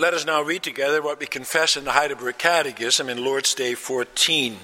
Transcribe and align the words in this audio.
Let 0.00 0.14
us 0.14 0.24
now 0.24 0.42
read 0.42 0.62
together 0.62 1.02
what 1.02 1.18
we 1.18 1.26
confess 1.26 1.76
in 1.76 1.82
the 1.82 1.90
Heidelberg 1.90 2.38
Catechism 2.38 3.08
in 3.08 3.24
Lord's 3.24 3.52
Day 3.52 3.74
14. 3.74 4.56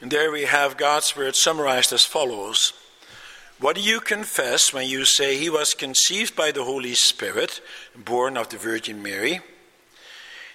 And 0.00 0.10
there 0.10 0.32
we 0.32 0.46
have 0.46 0.76
God's 0.76 1.16
Word 1.16 1.36
summarized 1.36 1.92
as 1.92 2.04
follows 2.04 2.72
What 3.60 3.76
do 3.76 3.82
you 3.82 4.00
confess 4.00 4.72
when 4.72 4.88
you 4.88 5.04
say 5.04 5.36
he 5.36 5.48
was 5.48 5.74
conceived 5.74 6.34
by 6.34 6.50
the 6.50 6.64
Holy 6.64 6.94
Spirit, 6.94 7.60
born 7.94 8.36
of 8.36 8.48
the 8.48 8.58
Virgin 8.58 9.00
Mary? 9.00 9.42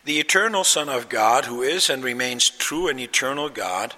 The 0.04 0.20
eternal 0.20 0.64
Son 0.64 0.90
of 0.90 1.10
God, 1.10 1.46
who 1.46 1.62
is 1.62 1.90
and 1.90 2.04
remains 2.04 2.50
true 2.50 2.88
and 2.88 3.00
eternal 3.00 3.50
God, 3.50 3.94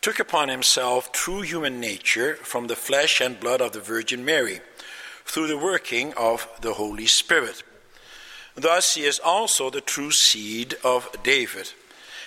took 0.00 0.20
upon 0.20 0.48
himself 0.48 1.10
true 1.10 1.42
human 1.42 1.80
nature 1.80 2.36
from 2.36 2.68
the 2.68 2.76
flesh 2.76 3.20
and 3.20 3.40
blood 3.40 3.60
of 3.60 3.72
the 3.72 3.80
Virgin 3.80 4.24
Mary, 4.24 4.60
through 5.24 5.48
the 5.48 5.58
working 5.58 6.14
of 6.14 6.48
the 6.60 6.74
Holy 6.74 7.06
Spirit. 7.06 7.64
Thus, 8.54 8.94
he 8.94 9.04
is 9.04 9.18
also 9.18 9.70
the 9.70 9.80
true 9.80 10.12
seed 10.12 10.76
of 10.84 11.08
David, 11.24 11.72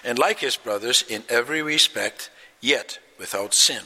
and 0.03 0.20
like 0.20 0.40
his 0.40 0.57
brothers 0.57 1.03
in 1.07 1.23
every 1.29 1.62
respect, 1.62 2.29
yet 2.59 2.99
without 3.17 3.53
sin. 3.53 3.84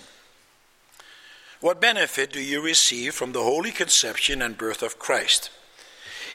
What 1.61 1.81
benefit 1.81 2.31
do 2.31 2.41
you 2.41 2.61
receive 2.61 3.13
from 3.13 3.33
the 3.33 3.43
holy 3.43 3.71
conception 3.71 4.41
and 4.41 4.57
birth 4.57 4.81
of 4.81 4.99
Christ? 4.99 5.51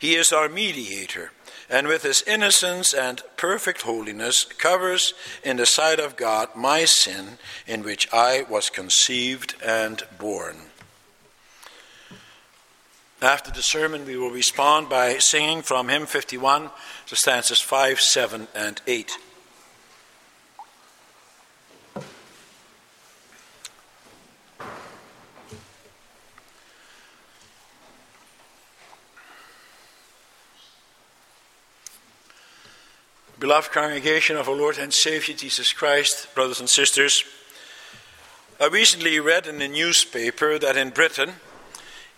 He 0.01 0.15
is 0.15 0.33
our 0.33 0.49
mediator 0.49 1.33
and 1.73 1.87
with 1.87 2.03
his 2.03 2.23
innocence 2.27 2.93
and 2.93 3.23
perfect 3.39 3.83
holiness 3.83 4.45
covers 4.45 5.15
in 5.43 5.57
the 5.57 5.65
sight 5.65 5.99
of 5.99 6.17
God 6.17 6.51
my 6.55 6.85
sin 6.85 7.39
in 7.67 7.83
which 7.83 8.07
I 8.13 8.45
was 8.49 8.69
conceived 8.69 9.55
and 9.65 10.03
born. 10.19 10.57
After 13.23 13.51
the 13.51 13.63
sermon, 13.63 14.05
we 14.05 14.19
will 14.19 14.31
respond 14.31 14.91
by 14.91 15.17
singing 15.17 15.63
from 15.63 15.89
hymn 15.89 16.05
51 16.07 16.71
to 17.07 17.17
stanzas 17.17 17.61
5, 17.61 18.01
7, 18.01 18.49
and 18.55 18.83
8. 18.87 19.13
Beloved 33.43 33.73
congregation 33.73 34.37
of 34.37 34.49
our 34.49 34.55
Lord 34.55 34.79
and 34.79 34.95
Savior 34.95 35.35
Jesus 35.35 35.73
Christ, 35.73 36.33
brothers 36.33 36.61
and 36.61 36.71
sisters, 36.71 37.25
I 38.61 38.69
recently 38.69 39.19
read 39.19 39.49
in 39.49 39.59
the 39.59 39.67
newspaper 39.67 40.61
that 40.61 40.77
in 40.77 40.91
Britain, 40.91 41.33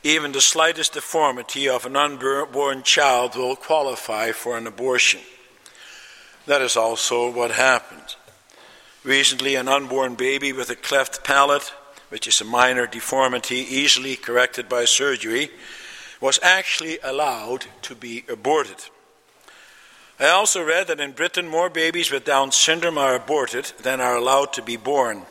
even 0.03 0.33
the 0.33 0.43
slightest 0.43 0.93
deformity 0.93 1.67
of 1.67 1.87
an 1.87 1.97
unborn 1.97 2.83
child 2.83 3.37
will 3.37 3.57
qualify 3.57 4.33
for 4.33 4.59
an 4.59 4.67
abortion. 4.67 5.23
That 6.45 6.61
is 6.61 6.77
also 6.77 7.33
what 7.33 7.53
happened. 7.53 8.17
Recently, 9.03 9.55
an 9.55 9.67
unborn 9.67 10.17
baby 10.17 10.53
with 10.53 10.69
a 10.69 10.77
cleft 10.77 11.25
palate, 11.25 11.73
which 12.11 12.27
is 12.27 12.43
a 12.43 12.45
minor 12.45 12.87
deformity 12.87 13.61
easily 13.61 14.17
corrected 14.17 14.69
by 14.69 14.85
surgery, 14.85 15.49
was 16.21 16.39
actually 16.43 16.99
allowed 17.03 17.65
to 17.81 17.95
be 17.95 18.27
aborted. 18.29 18.91
I 20.19 20.29
also 20.29 20.63
read 20.63 20.87
that 20.87 21.01
in 21.01 21.13
Britain 21.13 21.49
more 21.49 21.69
babies 21.69 22.13
with 22.13 22.25
Down 22.25 22.53
syndrome 22.53 22.99
are 22.99 23.17
aborted 23.17 23.73
than 23.83 24.01
are 24.01 24.17
allowed 24.17 24.53
to 24.53 24.63
be 24.63 24.77
born, 24.77 25.23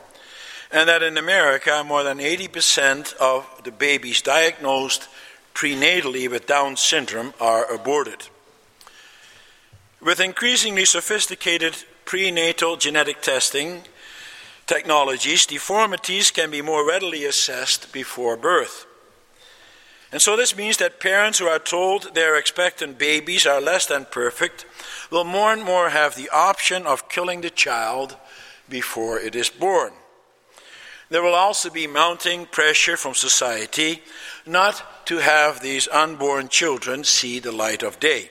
and 0.70 0.88
that 0.88 1.02
in 1.02 1.16
America 1.16 1.82
more 1.86 2.02
than 2.02 2.18
80% 2.18 3.14
of 3.16 3.46
the 3.64 3.72
babies 3.72 4.20
diagnosed 4.20 5.08
prenatally 5.54 6.30
with 6.30 6.46
Down 6.46 6.76
syndrome 6.76 7.32
are 7.40 7.72
aborted. 7.72 8.28
With 10.02 10.20
increasingly 10.20 10.84
sophisticated 10.84 11.76
prenatal 12.04 12.76
genetic 12.76 13.22
testing 13.22 13.84
technologies, 14.66 15.46
deformities 15.46 16.30
can 16.30 16.50
be 16.50 16.60
more 16.60 16.86
readily 16.86 17.24
assessed 17.24 17.90
before 17.90 18.36
birth. 18.36 18.84
And 20.14 20.22
so 20.22 20.36
this 20.36 20.56
means 20.56 20.76
that 20.76 21.00
parents 21.00 21.40
who 21.40 21.48
are 21.48 21.58
told 21.58 22.14
their 22.14 22.36
expectant 22.36 22.98
babies 22.98 23.46
are 23.46 23.60
less 23.60 23.86
than 23.86 24.04
perfect 24.04 24.64
will 25.10 25.24
more 25.24 25.52
and 25.52 25.64
more 25.64 25.90
have 25.90 26.14
the 26.14 26.30
option 26.30 26.86
of 26.86 27.08
killing 27.08 27.40
the 27.40 27.50
child 27.50 28.16
before 28.68 29.18
it 29.18 29.34
is 29.34 29.50
born. 29.50 29.92
There 31.08 31.20
will 31.20 31.34
also 31.34 31.68
be 31.68 31.88
mounting 31.88 32.46
pressure 32.46 32.96
from 32.96 33.14
society 33.14 34.04
not 34.46 35.06
to 35.06 35.18
have 35.18 35.58
these 35.58 35.88
unborn 35.88 36.46
children 36.46 37.02
see 37.02 37.40
the 37.40 37.50
light 37.50 37.82
of 37.82 37.98
day. 37.98 38.30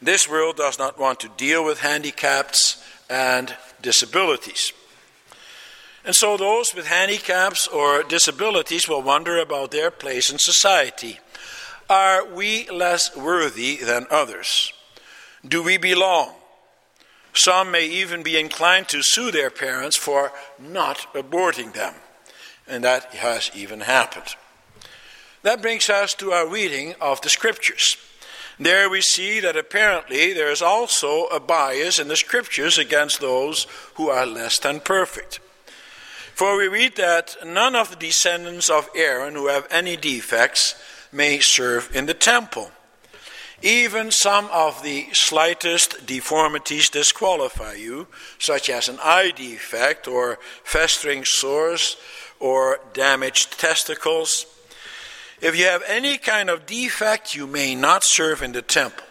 This 0.00 0.30
world 0.30 0.56
does 0.56 0.78
not 0.78 1.00
want 1.00 1.18
to 1.18 1.28
deal 1.36 1.64
with 1.64 1.80
handicaps 1.80 2.80
and 3.10 3.56
disabilities. 3.82 4.72
And 6.06 6.14
so 6.14 6.36
those 6.36 6.72
with 6.72 6.86
handicaps 6.86 7.66
or 7.66 8.04
disabilities 8.04 8.88
will 8.88 9.02
wonder 9.02 9.38
about 9.38 9.72
their 9.72 9.90
place 9.90 10.30
in 10.30 10.38
society. 10.38 11.18
Are 11.90 12.24
we 12.24 12.70
less 12.70 13.16
worthy 13.16 13.76
than 13.76 14.06
others? 14.08 14.72
Do 15.46 15.64
we 15.64 15.78
belong? 15.78 16.32
Some 17.34 17.72
may 17.72 17.86
even 17.86 18.22
be 18.22 18.38
inclined 18.38 18.88
to 18.90 19.02
sue 19.02 19.32
their 19.32 19.50
parents 19.50 19.96
for 19.96 20.32
not 20.60 21.12
aborting 21.12 21.72
them. 21.72 21.94
And 22.68 22.84
that 22.84 23.12
has 23.14 23.50
even 23.54 23.80
happened. 23.80 24.36
That 25.42 25.60
brings 25.60 25.90
us 25.90 26.14
to 26.14 26.32
our 26.32 26.48
reading 26.48 26.94
of 27.00 27.20
the 27.20 27.28
scriptures. 27.28 27.96
There 28.58 28.88
we 28.88 29.00
see 29.00 29.40
that 29.40 29.56
apparently 29.56 30.32
there 30.32 30.50
is 30.50 30.62
also 30.62 31.24
a 31.26 31.40
bias 31.40 31.98
in 31.98 32.08
the 32.08 32.16
scriptures 32.16 32.78
against 32.78 33.20
those 33.20 33.66
who 33.94 34.08
are 34.08 34.24
less 34.24 34.58
than 34.58 34.80
perfect. 34.80 35.40
For 36.36 36.58
we 36.58 36.68
read 36.68 36.96
that 36.96 37.34
none 37.46 37.74
of 37.74 37.88
the 37.88 37.96
descendants 37.96 38.68
of 38.68 38.90
Aaron 38.94 39.32
who 39.32 39.48
have 39.48 39.66
any 39.70 39.96
defects 39.96 40.74
may 41.10 41.40
serve 41.40 41.90
in 41.96 42.04
the 42.04 42.12
temple. 42.12 42.70
Even 43.62 44.10
some 44.10 44.46
of 44.52 44.82
the 44.82 45.06
slightest 45.14 46.04
deformities 46.04 46.90
disqualify 46.90 47.76
you, 47.76 48.08
such 48.38 48.68
as 48.68 48.86
an 48.90 48.98
eye 49.02 49.32
defect 49.34 50.06
or 50.06 50.38
festering 50.62 51.24
sores 51.24 51.96
or 52.38 52.80
damaged 52.92 53.58
testicles. 53.58 54.44
If 55.40 55.58
you 55.58 55.64
have 55.64 55.84
any 55.88 56.18
kind 56.18 56.50
of 56.50 56.66
defect, 56.66 57.34
you 57.34 57.46
may 57.46 57.74
not 57.74 58.04
serve 58.04 58.42
in 58.42 58.52
the 58.52 58.60
temple. 58.60 59.06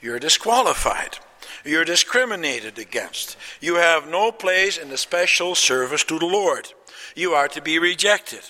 You're 0.00 0.20
disqualified. 0.20 1.18
You're 1.64 1.84
discriminated 1.84 2.78
against. 2.78 3.36
You 3.60 3.76
have 3.76 4.08
no 4.08 4.32
place 4.32 4.78
in 4.78 4.88
the 4.88 4.96
special 4.96 5.54
service 5.54 6.04
to 6.04 6.18
the 6.18 6.26
Lord. 6.26 6.72
You 7.14 7.32
are 7.32 7.48
to 7.48 7.60
be 7.60 7.78
rejected. 7.78 8.42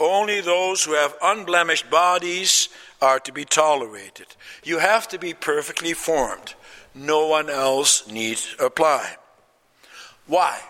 Only 0.00 0.40
those 0.40 0.84
who 0.84 0.94
have 0.94 1.16
unblemished 1.22 1.90
bodies 1.90 2.68
are 3.02 3.20
to 3.20 3.32
be 3.32 3.44
tolerated. 3.44 4.26
You 4.64 4.78
have 4.78 5.08
to 5.08 5.18
be 5.18 5.34
perfectly 5.34 5.92
formed. 5.92 6.54
No 6.94 7.26
one 7.26 7.50
else 7.50 8.10
needs 8.10 8.54
apply. 8.58 9.16
Why? 10.26 10.60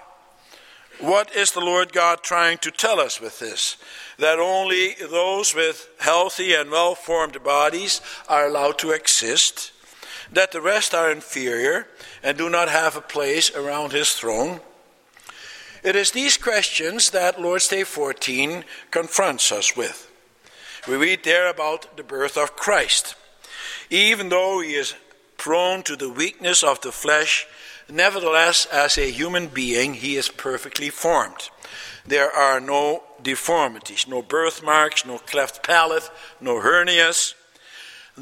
What 0.98 1.34
is 1.34 1.52
the 1.52 1.60
Lord 1.60 1.92
God 1.92 2.22
trying 2.22 2.58
to 2.58 2.70
tell 2.70 3.00
us 3.00 3.20
with 3.20 3.38
this? 3.38 3.76
That 4.18 4.38
only 4.38 4.94
those 4.94 5.54
with 5.54 5.88
healthy 5.98 6.52
and 6.52 6.70
well 6.70 6.94
formed 6.94 7.42
bodies 7.42 8.02
are 8.28 8.46
allowed 8.46 8.78
to 8.80 8.90
exist? 8.90 9.72
That 10.32 10.52
the 10.52 10.60
rest 10.60 10.94
are 10.94 11.10
inferior 11.10 11.86
and 12.22 12.38
do 12.38 12.48
not 12.48 12.68
have 12.68 12.96
a 12.96 13.00
place 13.00 13.54
around 13.54 13.92
his 13.92 14.12
throne? 14.12 14.60
It 15.82 15.96
is 15.96 16.10
these 16.10 16.36
questions 16.36 17.10
that 17.10 17.40
Lord's 17.40 17.68
Day 17.68 17.84
14 17.84 18.64
confronts 18.90 19.50
us 19.50 19.76
with. 19.76 20.10
We 20.86 20.96
read 20.96 21.24
there 21.24 21.48
about 21.48 21.96
the 21.96 22.02
birth 22.02 22.36
of 22.36 22.56
Christ. 22.56 23.14
Even 23.88 24.28
though 24.28 24.60
he 24.60 24.74
is 24.74 24.94
prone 25.36 25.82
to 25.84 25.96
the 25.96 26.10
weakness 26.10 26.62
of 26.62 26.80
the 26.82 26.92
flesh, 26.92 27.46
nevertheless, 27.88 28.66
as 28.66 28.98
a 28.98 29.10
human 29.10 29.48
being, 29.48 29.94
he 29.94 30.16
is 30.16 30.28
perfectly 30.28 30.90
formed. 30.90 31.50
There 32.06 32.30
are 32.30 32.60
no 32.60 33.02
deformities, 33.22 34.06
no 34.06 34.22
birthmarks, 34.22 35.06
no 35.06 35.18
cleft 35.18 35.62
palate, 35.62 36.10
no 36.40 36.60
hernias. 36.60 37.34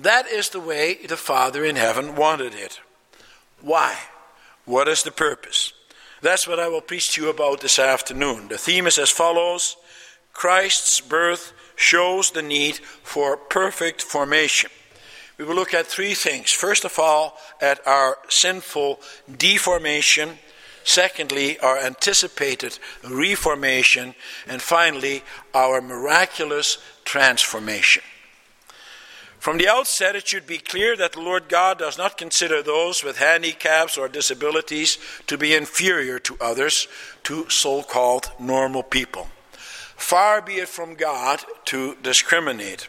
That 0.02 0.28
is 0.28 0.50
the 0.50 0.60
way 0.60 0.94
the 0.94 1.16
Father 1.16 1.64
in 1.64 1.74
heaven 1.74 2.14
wanted 2.14 2.54
it. 2.54 2.80
Why? 3.60 3.96
What 4.64 4.86
is 4.86 5.02
the 5.02 5.10
purpose? 5.10 5.72
That's 6.22 6.46
what 6.46 6.60
I 6.60 6.68
will 6.68 6.80
preach 6.80 7.12
to 7.12 7.22
you 7.22 7.30
about 7.30 7.60
this 7.60 7.78
afternoon. 7.78 8.48
The 8.48 8.58
theme 8.58 8.86
is 8.86 8.98
as 8.98 9.10
follows 9.10 9.76
Christ's 10.32 11.00
birth 11.00 11.52
shows 11.74 12.30
the 12.30 12.42
need 12.42 12.76
for 13.02 13.36
perfect 13.36 14.02
formation. 14.02 14.70
we 15.36 15.44
will 15.44 15.56
look 15.56 15.74
at 15.74 15.86
three 15.86 16.14
things. 16.14 16.52
First 16.52 16.84
of 16.84 16.98
all, 16.98 17.36
at 17.60 17.84
our 17.86 18.18
sinful 18.28 19.00
deformation. 19.36 20.38
Secondly, 20.84 21.58
our 21.58 21.78
anticipated 21.78 22.78
reformation. 23.04 24.14
And 24.46 24.62
finally, 24.62 25.22
our 25.54 25.80
miraculous 25.80 26.78
transformation. 27.04 28.02
From 29.38 29.58
the 29.58 29.69
outset, 29.69 30.17
it 30.17 30.26
should 30.26 30.46
be 30.46 30.58
clear 30.58 30.96
that 30.96 31.12
the 31.12 31.20
Lord 31.20 31.49
God 31.49 31.79
does 31.79 31.96
not 31.96 32.19
consider 32.19 32.62
those 32.62 33.05
with 33.05 33.19
handicaps 33.19 33.96
or 33.96 34.08
disabilities 34.08 34.99
to 35.29 35.38
be 35.38 35.55
inferior 35.55 36.19
to 36.20 36.37
others, 36.40 36.88
to 37.25 37.49
so 37.49 37.82
called 37.82 38.32
normal 38.40 38.82
people. 38.82 39.29
Far 39.96 40.43
be 40.43 40.55
it 40.55 40.69
from 40.69 40.94
God 40.94 41.40
to 41.67 41.96
discriminate. 42.02 42.88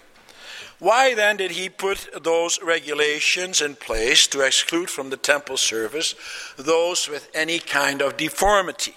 Why 0.79 1.13
then 1.13 1.37
did 1.37 1.51
he 1.51 1.69
put 1.69 2.07
those 2.23 2.61
regulations 2.61 3.61
in 3.61 3.75
place 3.75 4.27
to 4.27 4.41
exclude 4.41 4.89
from 4.89 5.09
the 5.09 5.17
temple 5.17 5.57
service 5.57 6.15
those 6.57 7.09
with 7.09 7.29
any 7.33 7.59
kind 7.59 8.01
of 8.01 8.15
deformity? 8.15 8.95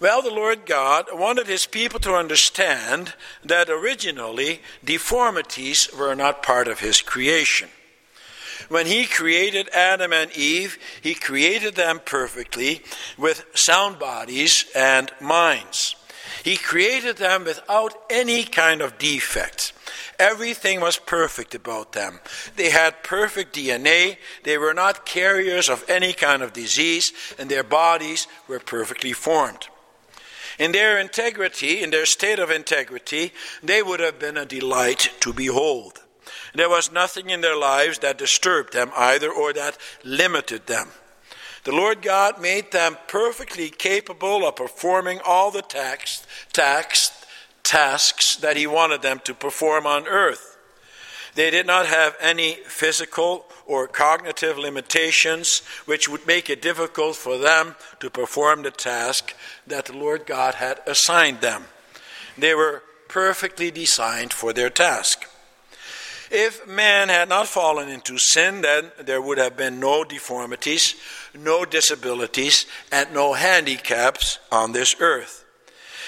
Well, 0.00 0.22
the 0.22 0.30
Lord 0.30 0.64
God 0.64 1.06
wanted 1.12 1.48
his 1.48 1.66
people 1.66 1.98
to 2.00 2.14
understand 2.14 3.14
that 3.44 3.68
originally 3.68 4.60
deformities 4.84 5.88
were 5.92 6.14
not 6.14 6.42
part 6.42 6.68
of 6.68 6.78
his 6.78 7.02
creation. 7.02 7.68
When 8.68 8.86
he 8.86 9.06
created 9.06 9.68
Adam 9.70 10.12
and 10.12 10.30
Eve, 10.36 10.78
he 11.00 11.14
created 11.14 11.74
them 11.74 12.00
perfectly 12.04 12.82
with 13.16 13.46
sound 13.54 13.98
bodies 13.98 14.66
and 14.74 15.10
minds. 15.20 15.96
He 16.44 16.56
created 16.56 17.16
them 17.16 17.44
without 17.44 17.94
any 18.08 18.44
kind 18.44 18.82
of 18.82 18.98
defect. 18.98 19.72
Everything 20.18 20.80
was 20.80 20.96
perfect 20.96 21.54
about 21.54 21.92
them. 21.92 22.20
They 22.54 22.70
had 22.70 23.02
perfect 23.02 23.56
DNA, 23.56 24.18
they 24.44 24.58
were 24.58 24.74
not 24.74 25.06
carriers 25.06 25.68
of 25.68 25.84
any 25.88 26.12
kind 26.12 26.42
of 26.42 26.52
disease, 26.52 27.12
and 27.38 27.48
their 27.48 27.64
bodies 27.64 28.28
were 28.46 28.60
perfectly 28.60 29.12
formed. 29.12 29.68
In 30.58 30.72
their 30.72 30.98
integrity, 30.98 31.82
in 31.82 31.90
their 31.90 32.06
state 32.06 32.40
of 32.40 32.50
integrity, 32.50 33.32
they 33.62 33.82
would 33.82 34.00
have 34.00 34.18
been 34.18 34.36
a 34.36 34.44
delight 34.44 35.12
to 35.20 35.32
behold. 35.32 36.00
There 36.54 36.68
was 36.68 36.90
nothing 36.90 37.30
in 37.30 37.40
their 37.40 37.56
lives 37.56 38.00
that 38.00 38.18
disturbed 38.18 38.72
them 38.72 38.90
either 38.96 39.30
or 39.30 39.52
that 39.52 39.78
limited 40.02 40.66
them. 40.66 40.88
The 41.64 41.72
Lord 41.72 42.02
God 42.02 42.40
made 42.40 42.72
them 42.72 42.96
perfectly 43.06 43.70
capable 43.70 44.46
of 44.46 44.56
performing 44.56 45.20
all 45.24 45.50
the 45.50 45.62
tax, 45.62 46.26
tax, 46.52 47.12
tasks 47.62 48.36
that 48.36 48.56
He 48.56 48.66
wanted 48.66 49.02
them 49.02 49.20
to 49.24 49.34
perform 49.34 49.86
on 49.86 50.06
earth. 50.06 50.57
They 51.38 51.50
did 51.50 51.68
not 51.68 51.86
have 51.86 52.16
any 52.18 52.54
physical 52.66 53.46
or 53.64 53.86
cognitive 53.86 54.58
limitations 54.58 55.62
which 55.86 56.08
would 56.08 56.26
make 56.26 56.50
it 56.50 56.60
difficult 56.60 57.14
for 57.14 57.38
them 57.38 57.76
to 58.00 58.10
perform 58.10 58.62
the 58.62 58.72
task 58.72 59.36
that 59.64 59.84
the 59.84 59.96
Lord 59.96 60.26
God 60.26 60.56
had 60.56 60.80
assigned 60.84 61.40
them. 61.40 61.66
They 62.36 62.56
were 62.56 62.82
perfectly 63.06 63.70
designed 63.70 64.32
for 64.32 64.52
their 64.52 64.68
task. 64.68 65.28
If 66.28 66.66
man 66.66 67.08
had 67.08 67.28
not 67.28 67.46
fallen 67.46 67.88
into 67.88 68.18
sin, 68.18 68.62
then 68.62 68.90
there 69.00 69.22
would 69.22 69.38
have 69.38 69.56
been 69.56 69.78
no 69.78 70.02
deformities, 70.02 70.96
no 71.34 71.64
disabilities, 71.64 72.66
and 72.90 73.14
no 73.14 73.34
handicaps 73.34 74.40
on 74.50 74.72
this 74.72 74.96
earth. 74.98 75.44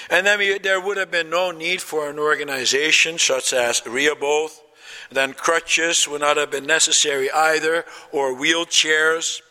And 0.09 0.27
then 0.27 0.39
we, 0.39 0.57
there 0.57 0.81
would 0.81 0.97
have 0.97 1.09
been 1.09 1.29
no 1.29 1.51
need 1.51 1.81
for 1.81 2.09
an 2.09 2.19
organization 2.19 3.17
such 3.17 3.53
as 3.53 3.81
Rehoboth 3.87 4.61
then 5.11 5.33
crutches 5.33 6.07
would 6.07 6.21
not 6.21 6.37
have 6.37 6.51
been 6.51 6.65
necessary 6.65 7.29
either, 7.31 7.85
or 8.11 8.33
wheelchairs. 8.33 9.41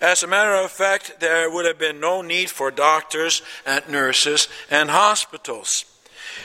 As 0.00 0.22
a 0.22 0.28
matter 0.28 0.54
of 0.54 0.70
fact, 0.70 1.20
there 1.20 1.50
would 1.50 1.66
have 1.66 1.78
been 1.78 1.98
no 1.98 2.22
need 2.22 2.50
for 2.50 2.70
doctors 2.70 3.42
and 3.66 3.88
nurses 3.88 4.48
and 4.70 4.90
hospitals. 4.90 5.84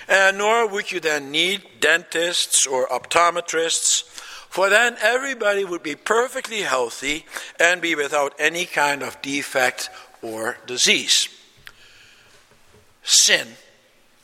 And 0.07 0.37
nor 0.37 0.67
would 0.67 0.91
you 0.91 0.99
then 0.99 1.31
need 1.31 1.61
dentists 1.79 2.65
or 2.65 2.87
optometrists, 2.87 4.03
for 4.49 4.69
then 4.69 4.95
everybody 5.01 5.65
would 5.65 5.83
be 5.83 5.95
perfectly 5.95 6.61
healthy 6.61 7.25
and 7.59 7.81
be 7.81 7.95
without 7.95 8.33
any 8.39 8.65
kind 8.65 9.03
of 9.03 9.21
defect 9.21 9.89
or 10.21 10.57
disease. 10.65 11.27
Sin 13.03 13.47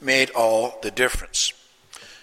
made 0.02 0.30
all 0.32 0.80
the 0.82 0.92
difference. 0.92 1.54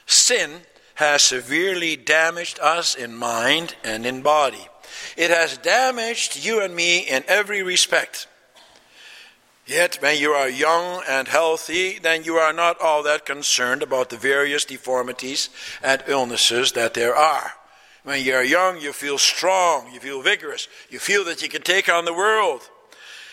Sin 0.06 0.62
has 0.96 1.22
severely 1.22 1.94
damaged 1.94 2.58
us 2.60 2.94
in 2.94 3.14
mind 3.14 3.76
and 3.84 4.04
in 4.04 4.22
body. 4.22 4.66
It 5.16 5.30
has 5.30 5.58
damaged 5.58 6.44
you 6.44 6.62
and 6.62 6.74
me 6.74 7.00
in 7.00 7.22
every 7.28 7.62
respect. 7.62 8.26
Yet, 9.66 9.98
when 10.00 10.18
you 10.18 10.30
are 10.30 10.48
young 10.48 11.02
and 11.08 11.28
healthy, 11.28 11.98
then 11.98 12.24
you 12.24 12.36
are 12.36 12.52
not 12.52 12.80
all 12.80 13.02
that 13.02 13.26
concerned 13.26 13.82
about 13.82 14.10
the 14.10 14.16
various 14.16 14.64
deformities 14.64 15.50
and 15.82 16.02
illnesses 16.06 16.72
that 16.72 16.94
there 16.94 17.14
are. 17.14 17.52
When 18.04 18.24
you 18.24 18.34
are 18.34 18.44
young, 18.44 18.80
you 18.80 18.92
feel 18.92 19.18
strong, 19.18 19.92
you 19.92 20.00
feel 20.00 20.22
vigorous, 20.22 20.68
you 20.88 20.98
feel 20.98 21.24
that 21.24 21.42
you 21.42 21.48
can 21.48 21.62
take 21.62 21.88
on 21.88 22.04
the 22.04 22.14
world. 22.14 22.70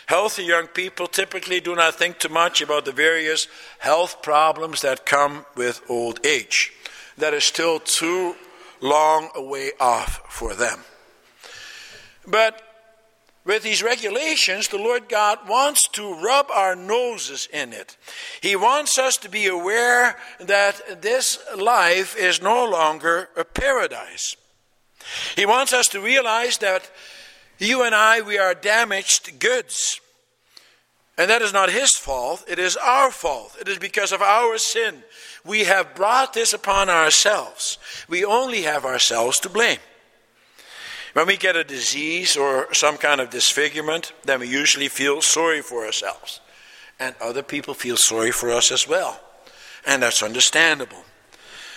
Healthy 0.08 0.44
young 0.44 0.68
people 0.68 1.08
typically 1.08 1.62
do 1.62 1.76
not 1.76 1.96
think 1.96 2.18
too 2.18 2.30
much 2.30 2.62
about 2.62 2.84
the 2.84 2.92
various 2.92 3.48
health 3.80 4.22
problems 4.22 4.82
that 4.82 5.06
come 5.06 5.46
with 5.56 5.82
old 5.88 6.26
age 6.26 6.74
that 7.18 7.34
is 7.34 7.44
still 7.44 7.80
too 7.80 8.36
long 8.82 9.30
a 9.36 9.42
way 9.42 9.72
off 9.80 10.22
for 10.30 10.54
them. 10.54 10.80
But 12.28 12.62
with 13.46 13.64
these 13.64 13.84
regulations, 13.84 14.70
the 14.70 14.78
Lord 14.78 15.10
God 15.10 15.50
wants 15.50 15.88
to 15.90 16.14
rub 16.16 16.50
our 16.50 16.76
noses 16.76 17.48
in 17.52 17.74
it. 17.74 17.98
He 18.42 18.56
wants 18.56 18.98
us 18.98 19.18
to 19.18 19.30
be 19.30 19.48
aware 19.48 20.18
that 20.40 21.02
this 21.02 21.40
life 21.58 22.16
is 22.16 22.42
no 22.42 22.66
longer 22.66 23.30
a 23.36 23.44
paradise. 23.44 24.38
He 25.36 25.46
wants 25.46 25.74
us 25.74 25.88
to 25.90 26.00
realize 26.00 26.60
that 26.60 26.90
you 27.60 27.84
and 27.84 27.94
I, 27.94 28.22
we 28.22 28.38
are 28.38 28.54
damaged 28.54 29.40
goods. 29.40 30.00
And 31.18 31.30
that 31.30 31.44
is 31.44 31.54
not 31.54 31.70
his 31.70 31.92
fault, 31.92 32.44
it 32.48 32.58
is 32.58 32.76
our 32.76 33.12
fault. 33.12 33.56
It 33.62 33.68
is 33.68 33.78
because 33.78 34.12
of 34.12 34.22
our 34.22 34.58
sin 34.58 35.04
we 35.46 35.66
have 35.66 35.96
brought 35.96 36.34
this 36.34 36.54
upon 36.54 36.90
ourselves. 36.90 37.78
We 38.08 38.24
only 38.24 38.62
have 38.64 38.86
ourselves 38.86 39.40
to 39.42 39.50
blame. 39.50 39.80
When 41.14 41.28
we 41.28 41.38
get 41.38 41.56
a 41.56 41.64
disease 41.64 42.36
or 42.36 42.74
some 42.74 42.98
kind 42.98 43.22
of 43.22 43.30
disfigurement, 43.30 44.14
then 44.24 44.40
we 44.40 44.48
usually 44.48 44.88
feel 44.88 45.22
sorry 45.22 45.62
for 45.62 45.86
ourselves. 45.86 46.40
And 47.00 47.16
other 47.22 47.44
people 47.44 47.74
feel 47.74 47.98
sorry 47.98 48.32
for 48.32 48.52
us 48.52 48.72
as 48.72 48.88
well. 48.88 49.20
And 49.86 50.02
that's 50.02 50.24
understandable. 50.24 51.04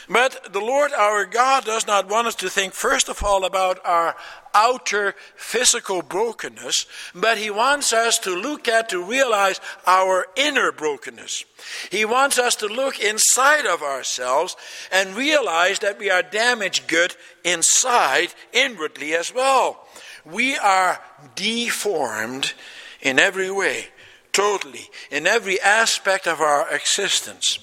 But 0.08 0.52
the 0.52 0.60
Lord 0.60 0.92
our 0.92 1.24
God 1.24 1.64
does 1.64 1.86
not 1.86 2.08
want 2.08 2.28
us 2.28 2.36
to 2.36 2.48
think, 2.48 2.74
first 2.74 3.08
of 3.08 3.24
all, 3.24 3.44
about 3.44 3.84
our 3.84 4.14
outer 4.54 5.14
physical 5.34 6.00
brokenness, 6.00 6.86
but 7.14 7.38
He 7.38 7.50
wants 7.50 7.92
us 7.92 8.18
to 8.20 8.30
look 8.30 8.68
at, 8.68 8.88
to 8.90 9.02
realize 9.02 9.60
our 9.86 10.26
inner 10.36 10.70
brokenness. 10.70 11.44
He 11.90 12.04
wants 12.04 12.38
us 12.38 12.54
to 12.56 12.66
look 12.66 13.00
inside 13.00 13.66
of 13.66 13.82
ourselves 13.82 14.56
and 14.92 15.16
realize 15.16 15.80
that 15.80 15.98
we 15.98 16.08
are 16.08 16.22
damaged 16.22 16.86
good 16.86 17.16
inside, 17.44 18.32
inwardly 18.52 19.14
as 19.14 19.34
well. 19.34 19.86
We 20.24 20.56
are 20.56 21.00
deformed 21.34 22.54
in 23.02 23.18
every 23.18 23.50
way, 23.50 23.86
totally, 24.32 24.88
in 25.10 25.26
every 25.26 25.60
aspect 25.60 26.28
of 26.28 26.40
our 26.40 26.72
existence 26.72 27.58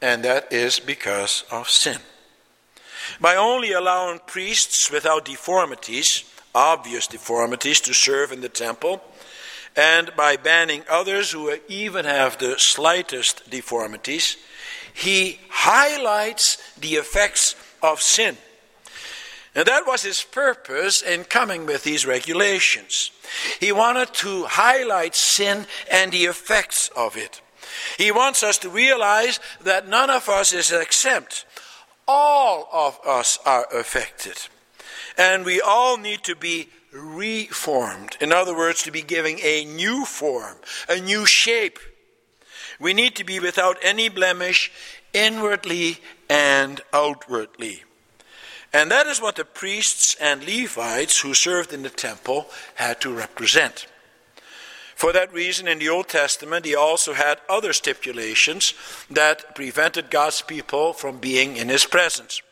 and 0.00 0.24
that 0.24 0.52
is 0.52 0.80
because 0.80 1.44
of 1.50 1.68
sin. 1.68 1.98
By 3.20 3.36
only 3.36 3.72
allowing 3.72 4.20
priests 4.20 4.90
without 4.90 5.24
deformities, 5.24 6.24
obvious 6.54 7.06
deformities, 7.06 7.80
to 7.82 7.94
serve 7.94 8.32
in 8.32 8.40
the 8.40 8.48
temple, 8.48 9.02
and 9.76 10.10
by 10.16 10.36
banning 10.36 10.82
others 10.90 11.30
who 11.30 11.56
even 11.68 12.04
have 12.04 12.38
the 12.38 12.58
slightest 12.58 13.48
deformities, 13.48 14.36
he 14.92 15.38
highlights 15.48 16.56
the 16.76 16.94
effects 16.94 17.54
of 17.82 18.02
sin. 18.02 18.36
And 19.54 19.66
that 19.66 19.86
was 19.86 20.02
his 20.02 20.22
purpose 20.22 21.02
in 21.02 21.24
coming 21.24 21.66
with 21.66 21.84
these 21.84 22.06
regulations. 22.06 23.10
He 23.60 23.72
wanted 23.72 24.12
to 24.14 24.44
highlight 24.44 25.14
sin 25.14 25.66
and 25.90 26.12
the 26.12 26.24
effects 26.24 26.90
of 26.96 27.16
it. 27.16 27.40
He 27.96 28.10
wants 28.10 28.42
us 28.42 28.58
to 28.58 28.70
realize 28.70 29.40
that 29.62 29.88
none 29.88 30.10
of 30.10 30.28
us 30.28 30.52
is 30.52 30.70
exempt. 30.70 31.44
All 32.06 32.68
of 32.72 32.98
us 33.06 33.38
are 33.44 33.66
affected. 33.74 34.38
And 35.16 35.44
we 35.44 35.60
all 35.60 35.96
need 35.96 36.22
to 36.24 36.36
be 36.36 36.68
reformed. 36.92 38.16
In 38.20 38.32
other 38.32 38.56
words, 38.56 38.82
to 38.84 38.90
be 38.90 39.02
giving 39.02 39.38
a 39.42 39.64
new 39.64 40.04
form, 40.04 40.56
a 40.88 41.00
new 41.00 41.26
shape. 41.26 41.78
We 42.80 42.94
need 42.94 43.16
to 43.16 43.24
be 43.24 43.40
without 43.40 43.76
any 43.82 44.08
blemish 44.08 44.70
inwardly 45.12 45.98
and 46.28 46.80
outwardly. 46.92 47.82
And 48.72 48.90
that 48.90 49.06
is 49.06 49.20
what 49.20 49.36
the 49.36 49.44
priests 49.44 50.14
and 50.20 50.46
Levites 50.46 51.20
who 51.20 51.34
served 51.34 51.72
in 51.72 51.82
the 51.82 51.90
temple 51.90 52.46
had 52.74 53.00
to 53.00 53.12
represent. 53.12 53.86
For 54.98 55.12
that 55.12 55.32
reason, 55.32 55.68
in 55.68 55.78
the 55.78 55.90
Old 55.90 56.08
Testament, 56.08 56.64
he 56.64 56.74
also 56.74 57.12
had 57.12 57.38
other 57.48 57.72
stipulations 57.72 58.74
that 59.08 59.54
prevented 59.54 60.10
God's 60.10 60.42
people 60.42 60.92
from 60.92 61.18
being 61.18 61.56
in 61.56 61.68
his 61.68 61.84
presence. 61.84 62.42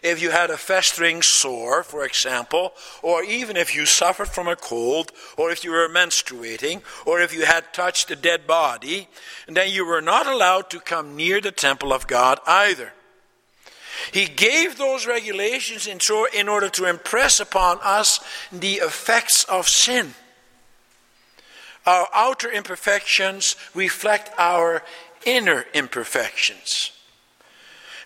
If 0.00 0.22
you 0.22 0.30
had 0.30 0.48
a 0.48 0.56
festering 0.56 1.22
sore, 1.22 1.82
for 1.82 2.04
example, 2.04 2.72
or 3.02 3.24
even 3.24 3.56
if 3.56 3.74
you 3.74 3.84
suffered 3.84 4.28
from 4.28 4.46
a 4.46 4.54
cold, 4.54 5.10
or 5.36 5.50
if 5.50 5.64
you 5.64 5.72
were 5.72 5.88
menstruating, 5.88 6.82
or 7.04 7.20
if 7.20 7.34
you 7.34 7.46
had 7.46 7.74
touched 7.74 8.12
a 8.12 8.14
dead 8.14 8.46
body, 8.46 9.08
then 9.48 9.68
you 9.72 9.84
were 9.84 10.00
not 10.00 10.28
allowed 10.28 10.70
to 10.70 10.78
come 10.78 11.16
near 11.16 11.40
the 11.40 11.50
temple 11.50 11.92
of 11.92 12.06
God 12.06 12.38
either. 12.46 12.92
He 14.12 14.26
gave 14.26 14.78
those 14.78 15.04
regulations 15.04 15.88
in 15.88 16.48
order 16.48 16.68
to 16.68 16.84
impress 16.84 17.40
upon 17.40 17.80
us 17.82 18.20
the 18.52 18.74
effects 18.74 19.42
of 19.42 19.66
sin. 19.68 20.14
Our 21.88 22.06
outer 22.12 22.52
imperfections 22.52 23.56
reflect 23.74 24.30
our 24.36 24.82
inner 25.24 25.64
imperfections. 25.72 26.92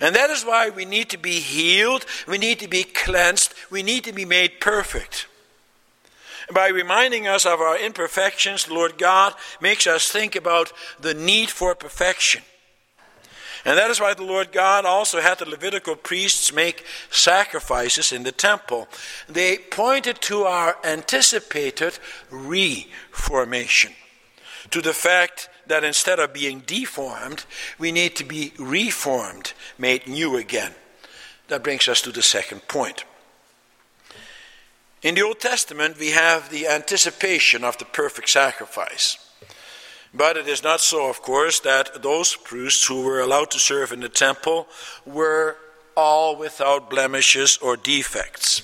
And 0.01 0.15
that 0.15 0.31
is 0.31 0.45
why 0.45 0.71
we 0.71 0.85
need 0.85 1.11
to 1.11 1.19
be 1.19 1.41
healed, 1.41 2.07
we 2.29 2.39
need 2.39 2.61
to 2.61 2.69
be 2.69 2.85
cleansed, 2.85 3.53
we 3.71 3.83
need 3.83 4.05
to 4.05 4.13
be 4.13 4.25
made 4.25 4.61
perfect. 4.61 5.27
By 6.55 6.69
reminding 6.69 7.27
us 7.27 7.45
of 7.45 7.61
our 7.61 7.77
imperfections, 7.77 8.71
Lord 8.71 8.99
God 8.99 9.35
makes 9.61 9.89
us 9.89 10.09
think 10.09 10.37
about 10.37 10.73
the 11.01 11.15
need 11.15 11.51
for 11.51 11.75
perfection. 11.75 12.43
And 13.65 13.79
that 13.79 13.91
is 13.91 14.01
why 14.01 14.15
the 14.15 14.25
Lord 14.25 14.51
God 14.51 14.85
also 14.85 15.21
had 15.21 15.39
the 15.39 15.49
Levitical 15.49 15.95
priests 15.95 16.53
make 16.53 16.85
sacrifices 17.11 18.11
in 18.11 18.25
the 18.25 18.33
temple. 18.33 18.89
They 19.29 19.59
pointed 19.59 20.21
to 20.23 20.43
our 20.43 20.77
anticipated 20.85 21.99
reformation, 22.31 23.93
to 24.71 24.83
the 24.83 24.93
fact 24.93 25.49
that 25.69 25.85
instead 25.85 26.19
of 26.19 26.33
being 26.33 26.61
deformed, 26.67 27.45
we 27.79 27.93
need 27.93 28.17
to 28.17 28.25
be 28.25 28.53
reformed, 28.59 29.53
made 29.79 30.09
new 30.09 30.37
again. 30.37 30.75
That 31.49 31.63
brings 31.63 31.87
us 31.87 32.03
to 32.03 32.11
the 32.11 32.23
second 32.23 32.67
point. 32.67 33.05
In 35.03 35.15
the 35.15 35.23
Old 35.23 35.41
Testament, 35.41 35.99
we 35.99 36.11
have 36.11 36.51
the 36.51 36.67
anticipation 36.67 37.65
of 37.65 37.79
the 37.79 37.85
perfect 37.85 38.29
sacrifice. 38.29 39.19
But 40.15 40.37
it 40.37 40.47
is 40.47 40.63
not 40.63 40.81
so, 40.81 41.09
of 41.09 41.23
course, 41.23 41.61
that 41.61 42.03
those 42.03 42.37
priests 42.37 42.87
who 42.87 43.03
were 43.03 43.21
allowed 43.21 43.51
to 43.53 43.59
serve 43.59 43.93
in 43.93 44.01
the 44.01 44.09
temple 44.09 44.69
were 45.07 45.57
all 45.97 46.37
without 46.37 46.91
blemishes 46.91 47.59
or 47.59 47.77
defects. 47.77 48.63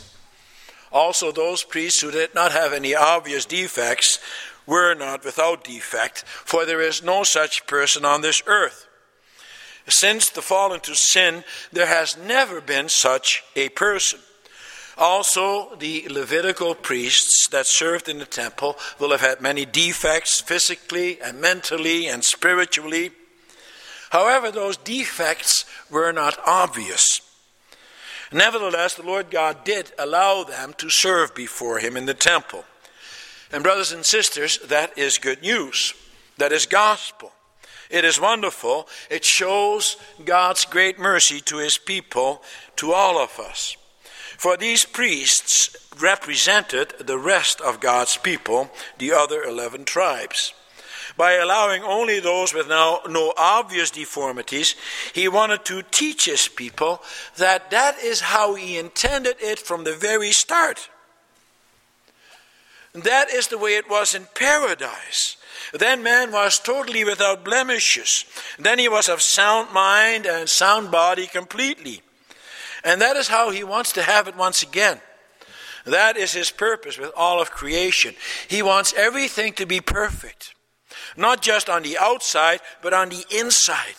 Also, 0.92 1.32
those 1.32 1.64
priests 1.64 2.00
who 2.00 2.10
did 2.10 2.34
not 2.34 2.52
have 2.52 2.72
any 2.72 2.94
obvious 2.94 3.44
defects 3.44 4.18
were 4.66 4.94
not 4.94 5.24
without 5.24 5.64
defect, 5.64 6.24
for 6.26 6.64
there 6.64 6.82
is 6.82 7.02
no 7.02 7.22
such 7.22 7.66
person 7.66 8.04
on 8.04 8.20
this 8.20 8.42
earth. 8.46 8.86
Since 9.88 10.30
the 10.30 10.42
fall 10.42 10.74
into 10.74 10.94
sin, 10.94 11.44
there 11.72 11.86
has 11.86 12.16
never 12.16 12.60
been 12.60 12.90
such 12.90 13.42
a 13.56 13.70
person. 13.70 14.20
Also, 14.98 15.76
the 15.76 16.08
Levitical 16.08 16.74
priests 16.74 17.46
that 17.50 17.66
served 17.66 18.08
in 18.08 18.18
the 18.18 18.26
temple 18.26 18.76
will 18.98 19.12
have 19.12 19.20
had 19.20 19.40
many 19.40 19.64
defects 19.64 20.40
physically 20.40 21.20
and 21.22 21.40
mentally 21.40 22.08
and 22.08 22.24
spiritually. 22.24 23.12
However, 24.10 24.50
those 24.50 24.76
defects 24.76 25.64
were 25.88 26.10
not 26.10 26.36
obvious. 26.44 27.20
Nevertheless, 28.32 28.94
the 28.94 29.04
Lord 29.04 29.30
God 29.30 29.64
did 29.64 29.92
allow 29.98 30.42
them 30.42 30.74
to 30.78 30.90
serve 30.90 31.32
before 31.32 31.78
Him 31.78 31.96
in 31.96 32.06
the 32.06 32.14
temple. 32.14 32.64
And, 33.52 33.62
brothers 33.62 33.92
and 33.92 34.04
sisters, 34.04 34.58
that 34.66 34.98
is 34.98 35.16
good 35.18 35.42
news. 35.42 35.94
That 36.38 36.52
is 36.52 36.66
gospel. 36.66 37.32
It 37.88 38.04
is 38.04 38.20
wonderful. 38.20 38.88
It 39.10 39.24
shows 39.24 39.96
God's 40.24 40.64
great 40.64 40.98
mercy 40.98 41.40
to 41.42 41.58
His 41.58 41.78
people, 41.78 42.42
to 42.76 42.92
all 42.92 43.18
of 43.18 43.38
us. 43.38 43.76
For 44.38 44.56
these 44.56 44.84
priests 44.84 45.76
represented 46.00 46.94
the 47.00 47.18
rest 47.18 47.60
of 47.60 47.80
God's 47.80 48.16
people, 48.16 48.70
the 48.96 49.12
other 49.12 49.42
11 49.42 49.84
tribes. 49.84 50.54
By 51.16 51.32
allowing 51.32 51.82
only 51.82 52.20
those 52.20 52.54
with 52.54 52.68
no, 52.68 53.00
no 53.08 53.34
obvious 53.36 53.90
deformities, 53.90 54.76
he 55.12 55.26
wanted 55.26 55.64
to 55.64 55.82
teach 55.82 56.26
his 56.26 56.46
people 56.46 57.02
that 57.36 57.72
that 57.72 57.98
is 57.98 58.20
how 58.20 58.54
he 58.54 58.78
intended 58.78 59.38
it 59.40 59.58
from 59.58 59.82
the 59.82 59.96
very 59.96 60.30
start. 60.30 60.88
That 62.92 63.30
is 63.30 63.48
the 63.48 63.58
way 63.58 63.74
it 63.74 63.90
was 63.90 64.14
in 64.14 64.28
paradise. 64.36 65.36
Then 65.74 66.04
man 66.04 66.30
was 66.30 66.60
totally 66.60 67.02
without 67.02 67.44
blemishes. 67.44 68.24
Then 68.56 68.78
he 68.78 68.88
was 68.88 69.08
of 69.08 69.20
sound 69.20 69.72
mind 69.72 70.26
and 70.26 70.48
sound 70.48 70.92
body 70.92 71.26
completely. 71.26 72.02
And 72.84 73.00
that 73.00 73.16
is 73.16 73.28
how 73.28 73.50
he 73.50 73.64
wants 73.64 73.92
to 73.92 74.02
have 74.02 74.28
it 74.28 74.36
once 74.36 74.62
again. 74.62 75.00
That 75.84 76.16
is 76.16 76.32
his 76.32 76.50
purpose 76.50 76.98
with 76.98 77.12
all 77.16 77.40
of 77.40 77.50
creation. 77.50 78.14
He 78.48 78.62
wants 78.62 78.92
everything 78.94 79.54
to 79.54 79.66
be 79.66 79.80
perfect, 79.80 80.54
not 81.16 81.40
just 81.40 81.68
on 81.68 81.82
the 81.82 81.96
outside, 81.98 82.60
but 82.82 82.92
on 82.92 83.08
the 83.08 83.24
inside. 83.30 83.96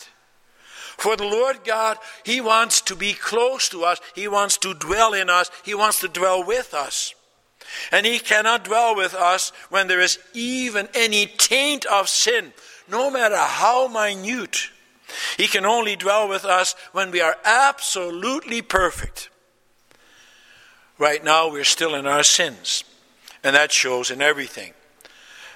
For 1.00 1.16
the 1.16 1.24
Lord 1.24 1.64
God, 1.64 1.96
He 2.24 2.42
wants 2.42 2.82
to 2.82 2.94
be 2.94 3.14
close 3.14 3.70
to 3.70 3.84
us, 3.84 3.98
He 4.14 4.28
wants 4.28 4.58
to 4.58 4.74
dwell 4.74 5.14
in 5.14 5.30
us, 5.30 5.50
He 5.64 5.74
wants 5.74 6.00
to 6.00 6.08
dwell 6.08 6.44
with 6.44 6.74
us. 6.74 7.14
And 7.90 8.04
He 8.04 8.18
cannot 8.18 8.64
dwell 8.64 8.94
with 8.94 9.14
us 9.14 9.50
when 9.70 9.88
there 9.88 10.02
is 10.02 10.18
even 10.34 10.88
any 10.92 11.24
taint 11.24 11.86
of 11.86 12.10
sin, 12.10 12.52
no 12.86 13.10
matter 13.10 13.38
how 13.38 13.88
minute. 13.88 14.70
He 15.36 15.46
can 15.46 15.64
only 15.64 15.96
dwell 15.96 16.28
with 16.28 16.44
us 16.44 16.74
when 16.92 17.10
we 17.10 17.20
are 17.20 17.36
absolutely 17.44 18.62
perfect. 18.62 19.30
Right 20.98 21.24
now, 21.24 21.50
we're 21.50 21.64
still 21.64 21.94
in 21.94 22.06
our 22.06 22.22
sins, 22.22 22.84
and 23.42 23.56
that 23.56 23.72
shows 23.72 24.10
in 24.10 24.20
everything. 24.20 24.74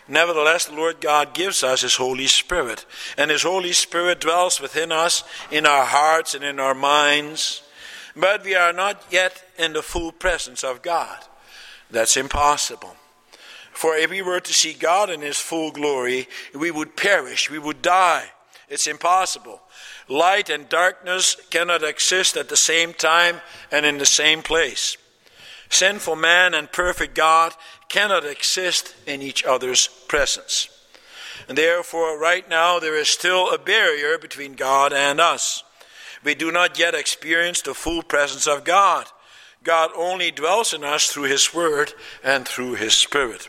Nevertheless, 0.08 0.66
the 0.66 0.74
Lord 0.74 1.00
God 1.00 1.34
gives 1.34 1.62
us 1.62 1.82
His 1.82 1.96
Holy 1.96 2.26
Spirit, 2.26 2.84
and 3.16 3.30
His 3.30 3.42
Holy 3.42 3.72
Spirit 3.72 4.20
dwells 4.20 4.60
within 4.60 4.92
us, 4.92 5.24
in 5.50 5.66
our 5.66 5.84
hearts 5.84 6.34
and 6.34 6.44
in 6.44 6.60
our 6.60 6.74
minds. 6.74 7.62
But 8.14 8.44
we 8.44 8.54
are 8.54 8.72
not 8.72 9.02
yet 9.10 9.42
in 9.58 9.72
the 9.72 9.82
full 9.82 10.12
presence 10.12 10.62
of 10.62 10.82
God. 10.82 11.18
That's 11.90 12.16
impossible. 12.16 12.96
For 13.72 13.96
if 13.96 14.10
we 14.10 14.22
were 14.22 14.40
to 14.40 14.52
see 14.52 14.72
God 14.72 15.10
in 15.10 15.20
His 15.20 15.38
full 15.38 15.72
glory, 15.72 16.28
we 16.54 16.70
would 16.70 16.96
perish, 16.96 17.50
we 17.50 17.58
would 17.58 17.82
die. 17.82 18.30
It's 18.74 18.88
impossible. 18.88 19.62
Light 20.08 20.50
and 20.50 20.68
darkness 20.68 21.36
cannot 21.50 21.84
exist 21.84 22.36
at 22.36 22.48
the 22.48 22.56
same 22.56 22.92
time 22.92 23.40
and 23.70 23.86
in 23.86 23.98
the 23.98 24.04
same 24.04 24.42
place. 24.42 24.96
Sinful 25.70 26.16
man 26.16 26.54
and 26.54 26.72
perfect 26.72 27.14
God 27.14 27.54
cannot 27.88 28.24
exist 28.24 28.92
in 29.06 29.22
each 29.22 29.44
other's 29.44 29.86
presence. 30.08 30.68
And 31.48 31.56
therefore, 31.56 32.18
right 32.18 32.48
now, 32.48 32.80
there 32.80 32.98
is 32.98 33.08
still 33.08 33.54
a 33.54 33.58
barrier 33.58 34.18
between 34.18 34.54
God 34.54 34.92
and 34.92 35.20
us. 35.20 35.62
We 36.24 36.34
do 36.34 36.50
not 36.50 36.76
yet 36.76 36.96
experience 36.96 37.62
the 37.62 37.74
full 37.74 38.02
presence 38.02 38.48
of 38.48 38.64
God. 38.64 39.06
God 39.62 39.92
only 39.96 40.32
dwells 40.32 40.74
in 40.74 40.82
us 40.82 41.06
through 41.12 41.30
His 41.30 41.54
Word 41.54 41.92
and 42.24 42.44
through 42.44 42.74
His 42.74 42.94
Spirit. 42.94 43.48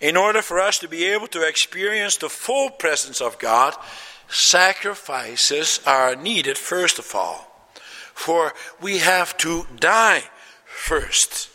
In 0.00 0.16
order 0.16 0.42
for 0.42 0.60
us 0.60 0.78
to 0.80 0.88
be 0.88 1.04
able 1.06 1.28
to 1.28 1.46
experience 1.46 2.16
the 2.16 2.28
full 2.28 2.70
presence 2.70 3.20
of 3.20 3.38
God, 3.38 3.74
sacrifices 4.28 5.80
are 5.86 6.16
needed 6.16 6.58
first 6.58 6.98
of 6.98 7.14
all. 7.14 7.50
For 8.14 8.52
we 8.80 8.98
have 8.98 9.36
to 9.38 9.66
die 9.78 10.24
first. 10.66 11.48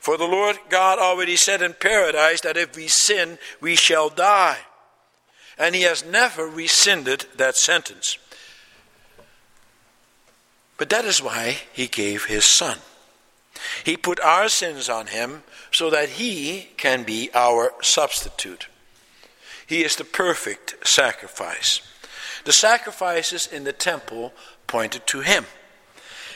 For 0.00 0.16
the 0.16 0.24
Lord 0.24 0.58
God 0.68 0.98
already 0.98 1.36
said 1.36 1.60
in 1.60 1.74
paradise 1.74 2.40
that 2.40 2.56
if 2.56 2.74
we 2.74 2.88
sin, 2.88 3.38
we 3.60 3.76
shall 3.76 4.08
die. 4.08 4.58
And 5.58 5.74
He 5.74 5.82
has 5.82 6.04
never 6.04 6.46
rescinded 6.46 7.26
that 7.36 7.56
sentence. 7.56 8.18
But 10.78 10.88
that 10.88 11.04
is 11.04 11.22
why 11.22 11.58
He 11.72 11.86
gave 11.86 12.24
His 12.24 12.46
Son. 12.46 12.78
He 13.84 13.96
put 13.98 14.20
our 14.20 14.48
sins 14.48 14.88
on 14.88 15.08
Him 15.08 15.42
so 15.70 15.90
that 15.90 16.10
He 16.10 16.68
can 16.76 17.04
be 17.04 17.30
our 17.34 17.72
substitute. 17.82 18.68
He 19.66 19.84
is 19.84 19.96
the 19.96 20.04
perfect 20.04 20.86
sacrifice. 20.86 21.80
The 22.44 22.52
sacrifices 22.52 23.46
in 23.46 23.64
the 23.64 23.72
temple 23.72 24.32
pointed 24.66 25.06
to 25.08 25.20
Him. 25.20 25.46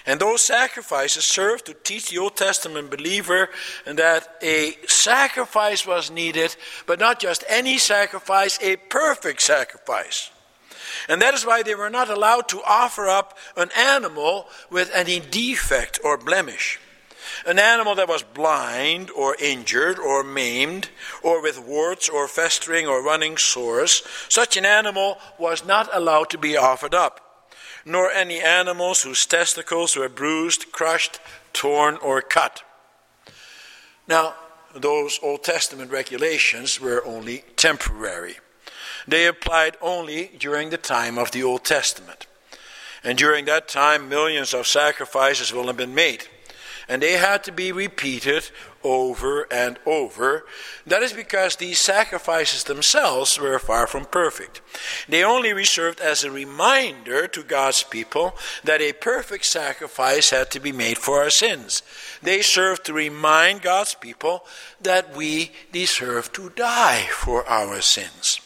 And 0.06 0.20
those 0.20 0.42
sacrifices 0.42 1.24
served 1.24 1.66
to 1.66 1.74
teach 1.74 2.10
the 2.10 2.18
Old 2.18 2.36
Testament 2.36 2.90
believer 2.90 3.48
that 3.86 4.36
a 4.42 4.76
sacrifice 4.86 5.86
was 5.86 6.10
needed, 6.10 6.54
but 6.86 7.00
not 7.00 7.18
just 7.18 7.42
any 7.48 7.78
sacrifice, 7.78 8.58
a 8.62 8.76
perfect 8.76 9.40
sacrifice. 9.40 10.30
And 11.08 11.22
that 11.22 11.34
is 11.34 11.46
why 11.46 11.62
they 11.62 11.74
were 11.74 11.90
not 11.90 12.10
allowed 12.10 12.48
to 12.48 12.62
offer 12.66 13.08
up 13.08 13.36
an 13.56 13.70
animal 13.76 14.46
with 14.70 14.90
any 14.94 15.20
defect 15.20 15.98
or 16.04 16.18
blemish. 16.18 16.78
An 17.46 17.58
animal 17.58 17.94
that 17.96 18.08
was 18.08 18.22
blind 18.22 19.10
or 19.10 19.36
injured 19.38 19.98
or 19.98 20.22
maimed 20.22 20.88
or 21.22 21.42
with 21.42 21.58
warts 21.58 22.08
or 22.08 22.28
festering 22.28 22.86
or 22.86 23.02
running 23.02 23.36
sores, 23.36 24.02
such 24.28 24.56
an 24.56 24.64
animal 24.64 25.18
was 25.38 25.64
not 25.64 25.88
allowed 25.92 26.30
to 26.30 26.38
be 26.38 26.56
offered 26.56 26.94
up, 26.94 27.50
nor 27.84 28.10
any 28.10 28.40
animals 28.40 29.02
whose 29.02 29.26
testicles 29.26 29.96
were 29.96 30.08
bruised, 30.08 30.72
crushed, 30.72 31.20
torn, 31.52 31.96
or 31.96 32.20
cut. 32.22 32.62
Now, 34.06 34.34
those 34.74 35.20
Old 35.22 35.44
Testament 35.44 35.90
regulations 35.90 36.80
were 36.80 37.04
only 37.04 37.44
temporary. 37.56 38.36
They 39.06 39.26
applied 39.26 39.76
only 39.80 40.30
during 40.38 40.70
the 40.70 40.78
time 40.78 41.18
of 41.18 41.30
the 41.30 41.42
Old 41.42 41.64
Testament. 41.64 42.26
And 43.02 43.18
during 43.18 43.44
that 43.44 43.68
time, 43.68 44.08
millions 44.08 44.54
of 44.54 44.66
sacrifices 44.66 45.52
will 45.52 45.66
have 45.66 45.76
been 45.76 45.94
made 45.94 46.26
and 46.88 47.02
they 47.02 47.12
had 47.12 47.44
to 47.44 47.52
be 47.52 47.72
repeated 47.72 48.50
over 48.82 49.46
and 49.50 49.78
over. 49.86 50.44
That 50.86 51.02
is 51.02 51.12
because 51.12 51.56
these 51.56 51.80
sacrifices 51.80 52.64
themselves 52.64 53.40
were 53.40 53.58
far 53.58 53.86
from 53.86 54.04
perfect. 54.04 54.60
They 55.08 55.24
only 55.24 55.64
served 55.64 56.00
as 56.00 56.22
a 56.22 56.30
reminder 56.30 57.26
to 57.28 57.42
God's 57.42 57.82
people 57.82 58.36
that 58.64 58.82
a 58.82 58.92
perfect 58.92 59.46
sacrifice 59.46 60.30
had 60.30 60.50
to 60.50 60.60
be 60.60 60.72
made 60.72 60.98
for 60.98 61.22
our 61.22 61.30
sins. 61.30 61.82
They 62.22 62.42
served 62.42 62.84
to 62.86 62.92
remind 62.92 63.62
God's 63.62 63.94
people 63.94 64.44
that 64.80 65.16
we 65.16 65.52
deserve 65.72 66.32
to 66.34 66.50
die 66.50 67.06
for 67.10 67.46
our 67.48 67.80
sins. 67.80 68.40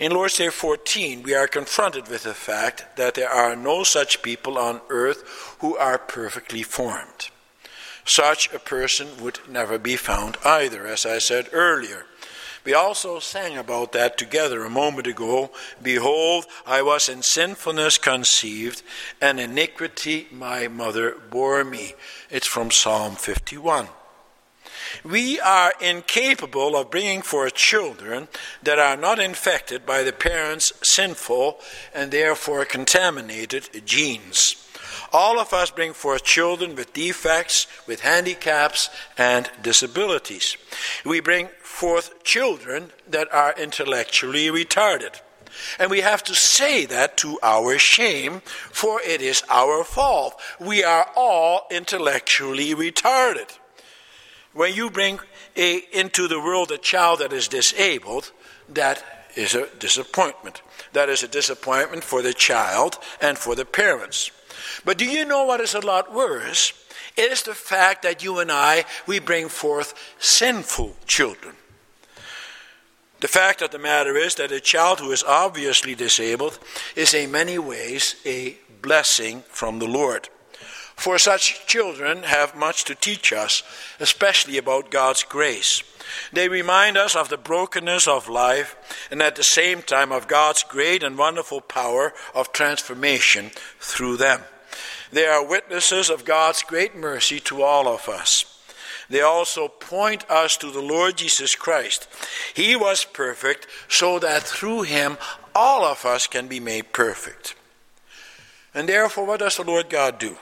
In 0.00 0.12
Lord's 0.12 0.38
Day 0.38 0.48
14, 0.48 1.24
we 1.24 1.34
are 1.34 1.46
confronted 1.46 2.08
with 2.08 2.22
the 2.22 2.32
fact 2.32 2.96
that 2.96 3.12
there 3.12 3.28
are 3.28 3.54
no 3.54 3.84
such 3.84 4.22
people 4.22 4.56
on 4.56 4.80
earth 4.88 5.56
who 5.58 5.76
are 5.76 5.98
perfectly 5.98 6.62
formed. 6.62 7.28
Such 8.06 8.50
a 8.54 8.58
person 8.58 9.08
would 9.20 9.40
never 9.46 9.78
be 9.78 9.96
found 9.96 10.38
either, 10.42 10.86
as 10.86 11.04
I 11.04 11.18
said 11.18 11.50
earlier. 11.52 12.06
We 12.64 12.72
also 12.72 13.18
sang 13.18 13.58
about 13.58 13.92
that 13.92 14.16
together 14.16 14.64
a 14.64 14.70
moment 14.70 15.06
ago. 15.06 15.50
Behold, 15.82 16.46
I 16.66 16.80
was 16.80 17.10
in 17.10 17.20
sinfulness 17.20 17.98
conceived, 17.98 18.82
and 19.20 19.38
iniquity 19.38 20.28
my 20.32 20.66
mother 20.66 21.14
bore 21.28 21.62
me. 21.62 21.92
It's 22.30 22.46
from 22.46 22.70
Psalm 22.70 23.16
51. 23.16 23.88
We 25.04 25.40
are 25.40 25.72
incapable 25.80 26.76
of 26.76 26.90
bringing 26.90 27.22
forth 27.22 27.54
children 27.54 28.28
that 28.62 28.78
are 28.78 28.96
not 28.96 29.18
infected 29.18 29.86
by 29.86 30.02
the 30.02 30.12
parents' 30.12 30.72
sinful 30.82 31.58
and 31.94 32.10
therefore 32.10 32.64
contaminated 32.64 33.86
genes. 33.86 34.56
All 35.12 35.40
of 35.40 35.52
us 35.52 35.70
bring 35.70 35.92
forth 35.92 36.24
children 36.24 36.76
with 36.76 36.92
defects, 36.92 37.66
with 37.86 38.00
handicaps, 38.00 38.90
and 39.18 39.50
disabilities. 39.60 40.56
We 41.04 41.20
bring 41.20 41.48
forth 41.62 42.22
children 42.22 42.92
that 43.08 43.32
are 43.32 43.54
intellectually 43.56 44.46
retarded. 44.46 45.20
And 45.78 45.90
we 45.90 46.00
have 46.00 46.22
to 46.24 46.34
say 46.34 46.86
that 46.86 47.16
to 47.18 47.38
our 47.42 47.78
shame, 47.78 48.40
for 48.70 49.00
it 49.00 49.20
is 49.20 49.42
our 49.48 49.82
fault. 49.82 50.40
We 50.60 50.84
are 50.84 51.10
all 51.16 51.66
intellectually 51.70 52.74
retarded. 52.74 53.58
When 54.52 54.74
you 54.74 54.90
bring 54.90 55.20
a, 55.56 55.82
into 55.92 56.26
the 56.26 56.40
world 56.40 56.70
a 56.72 56.78
child 56.78 57.20
that 57.20 57.32
is 57.32 57.48
disabled, 57.48 58.32
that 58.68 59.04
is 59.36 59.54
a 59.54 59.68
disappointment. 59.78 60.62
That 60.92 61.08
is 61.08 61.22
a 61.22 61.28
disappointment 61.28 62.02
for 62.02 62.22
the 62.22 62.34
child 62.34 62.98
and 63.20 63.38
for 63.38 63.54
the 63.54 63.64
parents. 63.64 64.30
But 64.84 64.98
do 64.98 65.04
you 65.04 65.24
know 65.24 65.44
what 65.44 65.60
is 65.60 65.74
a 65.74 65.80
lot 65.80 66.12
worse? 66.12 66.72
It 67.16 67.30
is 67.32 67.42
the 67.42 67.54
fact 67.54 68.02
that 68.02 68.22
you 68.24 68.38
and 68.38 68.50
I, 68.50 68.84
we 69.06 69.18
bring 69.18 69.48
forth 69.48 69.94
sinful 70.18 70.96
children. 71.06 71.54
The 73.20 73.28
fact 73.28 73.60
of 73.62 73.70
the 73.70 73.78
matter 73.78 74.16
is 74.16 74.36
that 74.36 74.50
a 74.50 74.60
child 74.60 75.00
who 75.00 75.12
is 75.12 75.22
obviously 75.22 75.94
disabled 75.94 76.58
is 76.96 77.12
in 77.12 77.30
many 77.30 77.58
ways 77.58 78.16
a 78.24 78.56
blessing 78.80 79.42
from 79.48 79.78
the 79.78 79.86
Lord. 79.86 80.28
For 81.00 81.18
such 81.18 81.66
children 81.66 82.24
have 82.24 82.54
much 82.54 82.84
to 82.84 82.94
teach 82.94 83.32
us, 83.32 83.62
especially 84.00 84.58
about 84.58 84.90
God's 84.90 85.22
grace. 85.22 85.82
They 86.30 86.46
remind 86.46 86.98
us 86.98 87.16
of 87.16 87.30
the 87.30 87.38
brokenness 87.38 88.06
of 88.06 88.28
life 88.28 88.76
and 89.10 89.22
at 89.22 89.34
the 89.34 89.42
same 89.42 89.80
time 89.80 90.12
of 90.12 90.28
God's 90.28 90.62
great 90.62 91.02
and 91.02 91.16
wonderful 91.16 91.62
power 91.62 92.12
of 92.34 92.52
transformation 92.52 93.50
through 93.78 94.18
them. 94.18 94.42
They 95.10 95.24
are 95.24 95.42
witnesses 95.42 96.10
of 96.10 96.26
God's 96.26 96.62
great 96.62 96.94
mercy 96.94 97.40
to 97.48 97.62
all 97.62 97.88
of 97.88 98.06
us. 98.06 98.44
They 99.08 99.22
also 99.22 99.68
point 99.68 100.28
us 100.28 100.58
to 100.58 100.70
the 100.70 100.82
Lord 100.82 101.16
Jesus 101.16 101.54
Christ. 101.54 102.08
He 102.52 102.76
was 102.76 103.06
perfect 103.06 103.66
so 103.88 104.18
that 104.18 104.42
through 104.42 104.82
him 104.82 105.16
all 105.54 105.82
of 105.82 106.04
us 106.04 106.26
can 106.26 106.46
be 106.46 106.60
made 106.60 106.92
perfect. 106.92 107.54
And 108.74 108.86
therefore, 108.86 109.24
what 109.24 109.40
does 109.40 109.56
the 109.56 109.64
Lord 109.64 109.88
God 109.88 110.18
do? 110.18 110.36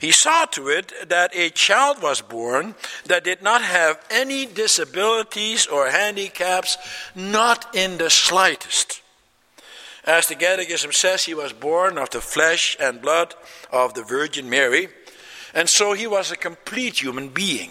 He 0.00 0.10
saw 0.10 0.44
to 0.46 0.68
it 0.68 0.92
that 1.08 1.34
a 1.34 1.50
child 1.50 2.02
was 2.02 2.20
born 2.20 2.74
that 3.06 3.24
did 3.24 3.42
not 3.42 3.62
have 3.62 4.04
any 4.10 4.46
disabilities 4.46 5.66
or 5.66 5.90
handicaps, 5.90 6.76
not 7.14 7.74
in 7.74 7.98
the 7.98 8.10
slightest. 8.10 9.02
As 10.04 10.28
the 10.28 10.36
Catechism 10.36 10.92
says, 10.92 11.24
he 11.24 11.34
was 11.34 11.52
born 11.52 11.98
of 11.98 12.10
the 12.10 12.20
flesh 12.20 12.76
and 12.78 13.02
blood 13.02 13.34
of 13.72 13.94
the 13.94 14.04
Virgin 14.04 14.48
Mary, 14.48 14.88
and 15.52 15.68
so 15.68 15.94
he 15.94 16.06
was 16.06 16.30
a 16.30 16.36
complete 16.36 17.02
human 17.02 17.30
being. 17.30 17.70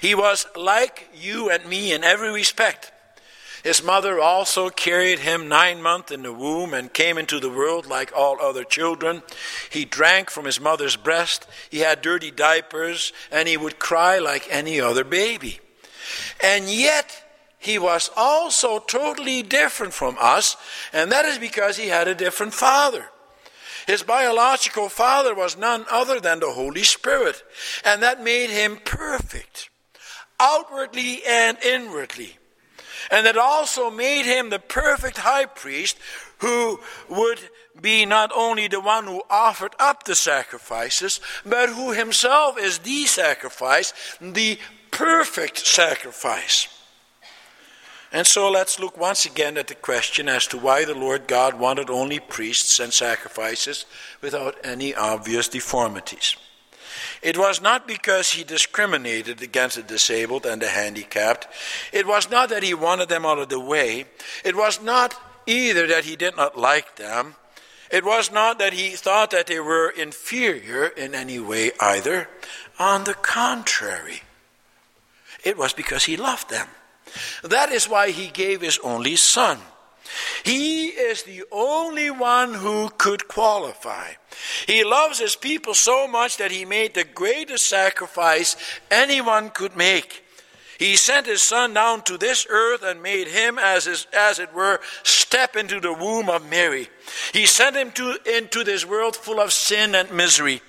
He 0.00 0.14
was 0.14 0.46
like 0.56 1.10
you 1.14 1.50
and 1.50 1.66
me 1.66 1.92
in 1.92 2.04
every 2.04 2.32
respect. 2.32 2.92
His 3.64 3.82
mother 3.82 4.20
also 4.20 4.68
carried 4.68 5.20
him 5.20 5.48
nine 5.48 5.80
months 5.80 6.12
in 6.12 6.22
the 6.22 6.34
womb 6.34 6.74
and 6.74 6.92
came 6.92 7.16
into 7.16 7.40
the 7.40 7.48
world 7.48 7.86
like 7.86 8.12
all 8.14 8.38
other 8.38 8.62
children. 8.62 9.22
He 9.70 9.86
drank 9.86 10.28
from 10.28 10.44
his 10.44 10.60
mother's 10.60 10.96
breast. 10.96 11.46
He 11.70 11.78
had 11.78 12.02
dirty 12.02 12.30
diapers 12.30 13.14
and 13.32 13.48
he 13.48 13.56
would 13.56 13.78
cry 13.78 14.18
like 14.18 14.46
any 14.50 14.82
other 14.82 15.02
baby. 15.02 15.60
And 16.42 16.68
yet, 16.68 17.24
he 17.58 17.78
was 17.78 18.10
also 18.14 18.80
totally 18.80 19.42
different 19.42 19.94
from 19.94 20.18
us, 20.20 20.58
and 20.92 21.10
that 21.10 21.24
is 21.24 21.38
because 21.38 21.78
he 21.78 21.88
had 21.88 22.06
a 22.06 22.14
different 22.14 22.52
father. 22.52 23.06
His 23.86 24.02
biological 24.02 24.90
father 24.90 25.34
was 25.34 25.56
none 25.56 25.86
other 25.90 26.20
than 26.20 26.40
the 26.40 26.50
Holy 26.50 26.82
Spirit, 26.82 27.42
and 27.82 28.02
that 28.02 28.22
made 28.22 28.50
him 28.50 28.76
perfect, 28.84 29.70
outwardly 30.38 31.22
and 31.26 31.56
inwardly. 31.64 32.36
And 33.14 33.28
it 33.28 33.36
also 33.36 33.92
made 33.92 34.24
him 34.24 34.50
the 34.50 34.58
perfect 34.58 35.18
high 35.18 35.44
priest 35.44 35.96
who 36.38 36.80
would 37.08 37.38
be 37.80 38.04
not 38.04 38.32
only 38.34 38.66
the 38.66 38.80
one 38.80 39.04
who 39.04 39.22
offered 39.30 39.76
up 39.78 40.02
the 40.02 40.16
sacrifices, 40.16 41.20
but 41.46 41.68
who 41.68 41.92
himself 41.92 42.58
is 42.58 42.80
the 42.80 43.04
sacrifice, 43.04 43.92
the 44.20 44.58
perfect 44.90 45.58
sacrifice. 45.64 46.66
And 48.10 48.26
so 48.26 48.50
let's 48.50 48.80
look 48.80 48.98
once 48.98 49.26
again 49.26 49.56
at 49.58 49.68
the 49.68 49.76
question 49.76 50.28
as 50.28 50.48
to 50.48 50.58
why 50.58 50.84
the 50.84 50.94
Lord 50.94 51.28
God 51.28 51.54
wanted 51.54 51.90
only 51.90 52.18
priests 52.18 52.80
and 52.80 52.92
sacrifices 52.92 53.86
without 54.22 54.56
any 54.64 54.92
obvious 54.92 55.46
deformities. 55.46 56.34
It 57.24 57.38
was 57.38 57.62
not 57.62 57.88
because 57.88 58.30
he 58.30 58.44
discriminated 58.44 59.40
against 59.40 59.76
the 59.76 59.82
disabled 59.82 60.44
and 60.44 60.60
the 60.60 60.68
handicapped. 60.68 61.48
It 61.90 62.06
was 62.06 62.30
not 62.30 62.50
that 62.50 62.62
he 62.62 62.74
wanted 62.74 63.08
them 63.08 63.24
out 63.24 63.38
of 63.38 63.48
the 63.48 63.58
way. 63.58 64.04
It 64.44 64.54
was 64.54 64.82
not 64.82 65.18
either 65.46 65.86
that 65.86 66.04
he 66.04 66.16
did 66.16 66.36
not 66.36 66.58
like 66.58 66.96
them. 66.96 67.36
It 67.90 68.04
was 68.04 68.30
not 68.30 68.58
that 68.58 68.74
he 68.74 68.90
thought 68.90 69.30
that 69.30 69.46
they 69.46 69.58
were 69.58 69.88
inferior 69.88 70.86
in 70.86 71.14
any 71.14 71.38
way 71.38 71.72
either. 71.80 72.28
On 72.78 73.04
the 73.04 73.14
contrary, 73.14 74.20
it 75.42 75.56
was 75.56 75.72
because 75.72 76.04
he 76.04 76.18
loved 76.18 76.50
them. 76.50 76.68
That 77.42 77.72
is 77.72 77.88
why 77.88 78.10
he 78.10 78.28
gave 78.28 78.60
his 78.60 78.78
only 78.80 79.16
son 79.16 79.60
he 80.44 80.88
is 80.88 81.22
the 81.22 81.44
only 81.50 82.10
one 82.10 82.52
who 82.52 82.90
could 82.90 83.28
qualify. 83.28 84.12
He 84.66 84.84
loves 84.84 85.18
his 85.18 85.36
people 85.36 85.72
so 85.72 86.06
much 86.06 86.36
that 86.36 86.50
he 86.50 86.66
made 86.66 86.92
the 86.92 87.04
greatest 87.04 87.66
sacrifice 87.66 88.54
anyone 88.90 89.48
could 89.48 89.74
make. 89.74 90.22
He 90.78 90.96
sent 90.96 91.26
his 91.26 91.40
son 91.40 91.72
down 91.72 92.02
to 92.02 92.18
this 92.18 92.46
earth 92.50 92.82
and 92.82 93.02
made 93.02 93.28
him, 93.28 93.58
as, 93.58 93.86
his, 93.86 94.06
as 94.12 94.38
it 94.38 94.52
were, 94.52 94.80
step 95.02 95.56
into 95.56 95.80
the 95.80 95.94
womb 95.94 96.28
of 96.28 96.50
Mary. 96.50 96.88
He 97.32 97.46
sent 97.46 97.76
him 97.76 97.90
to, 97.92 98.18
into 98.26 98.64
this 98.64 98.84
world 98.84 99.16
full 99.16 99.40
of 99.40 99.52
sin 99.52 99.94
and 99.94 100.10
misery. 100.10 100.60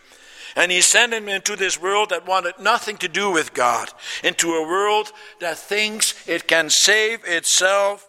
And 0.55 0.71
he 0.71 0.79
sent 0.79 1.13
him 1.13 1.27
into 1.27 1.57
this 1.57 1.81
world 1.81 2.11
that 2.11 2.25
wanted 2.25 2.59
nothing 2.59 2.95
to 2.97 3.09
do 3.09 3.29
with 3.29 3.53
God, 3.53 3.89
into 4.23 4.53
a 4.53 4.65
world 4.65 5.11
that 5.41 5.57
thinks 5.57 6.13
it 6.29 6.47
can 6.47 6.69
save 6.69 7.25
itself 7.25 8.07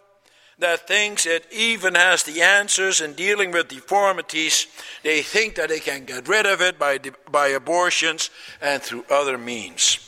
that 0.59 0.87
thinks 0.87 1.25
it 1.25 1.45
even 1.51 1.95
has 1.95 2.23
the 2.23 2.41
answers 2.41 3.01
in 3.01 3.13
dealing 3.13 3.51
with 3.51 3.67
deformities, 3.67 4.67
they 5.03 5.21
think 5.21 5.55
that 5.55 5.69
they 5.69 5.79
can 5.79 6.05
get 6.05 6.27
rid 6.27 6.45
of 6.45 6.61
it 6.61 6.79
by, 6.79 6.99
by 7.31 7.47
abortions 7.49 8.29
and 8.61 8.81
through 8.81 9.05
other 9.09 9.37
means. 9.37 9.99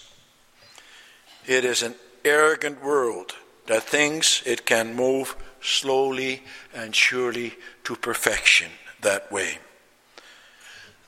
It 1.46 1.66
is 1.66 1.84
an 1.84 1.96
arrogant 2.26 2.84
world 2.84 3.34
that 3.68 3.84
thinks 3.84 4.46
it 4.46 4.66
can 4.66 4.96
move 4.96 5.36
slowly 5.62 6.44
and 6.74 6.96
surely 6.96 7.54
to 7.84 7.96
perfection 7.96 8.72
that 9.02 9.32
way. 9.32 9.60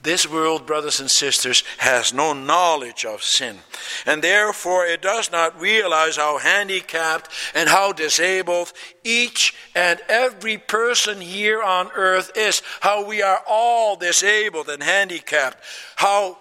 This 0.03 0.27
world, 0.27 0.65
brothers 0.65 0.99
and 0.99 1.11
sisters, 1.11 1.63
has 1.77 2.11
no 2.11 2.33
knowledge 2.33 3.05
of 3.05 3.23
sin, 3.23 3.59
and 4.07 4.23
therefore 4.23 4.85
it 4.85 5.01
does 5.01 5.31
not 5.31 5.59
realize 5.61 6.17
how 6.17 6.39
handicapped 6.39 7.29
and 7.53 7.69
how 7.69 7.91
disabled 7.91 8.73
each 9.03 9.53
and 9.75 9.99
every 10.09 10.57
person 10.57 11.21
here 11.21 11.61
on 11.61 11.91
earth 11.93 12.31
is, 12.35 12.63
how 12.79 13.05
we 13.05 13.21
are 13.21 13.43
all 13.47 13.95
disabled 13.95 14.69
and 14.69 14.81
handicapped, 14.81 15.59
how 15.97 16.39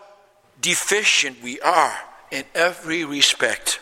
deficient 0.62 1.42
we 1.42 1.60
are 1.60 1.98
in 2.30 2.44
every 2.54 3.04
respect. 3.04 3.78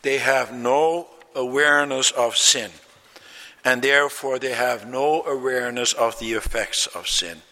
They 0.00 0.16
have 0.16 0.50
no 0.50 1.08
awareness 1.34 2.10
of 2.10 2.38
sin, 2.38 2.70
and 3.66 3.82
therefore 3.82 4.38
they 4.38 4.52
have 4.52 4.88
no 4.88 5.24
awareness 5.24 5.92
of 5.92 6.18
the 6.18 6.32
effects 6.32 6.86
of 6.86 7.06
sin 7.06 7.42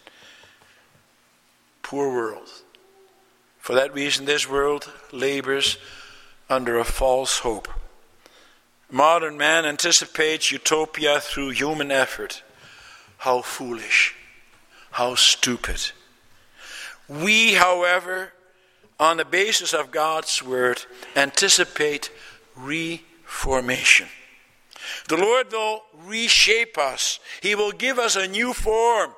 poor 1.87 2.11
world. 2.11 2.49
For 3.59 3.73
that 3.75 3.93
reason, 3.93 4.25
this 4.25 4.49
world 4.49 4.91
labors 5.13 5.77
under 6.49 6.77
a 6.77 6.83
false 6.83 7.39
hope. 7.39 7.69
Modern 8.91 9.37
man 9.37 9.65
anticipates 9.65 10.51
utopia 10.51 11.21
through 11.21 11.51
human 11.51 11.89
effort. 11.89 12.43
How 13.19 13.41
foolish, 13.41 14.13
how 14.91 15.15
stupid. 15.15 15.91
We, 17.07 17.53
however, 17.53 18.33
on 18.99 19.15
the 19.15 19.23
basis 19.23 19.73
of 19.73 19.89
God's 19.89 20.43
word, 20.43 20.83
anticipate 21.15 22.11
reformation. 22.53 24.09
The 25.07 25.15
Lord 25.15 25.53
will 25.53 25.83
reshape 26.05 26.77
us, 26.77 27.21
He 27.41 27.55
will 27.55 27.71
give 27.71 27.97
us 27.97 28.17
a 28.17 28.27
new 28.27 28.51
form. 28.51 29.13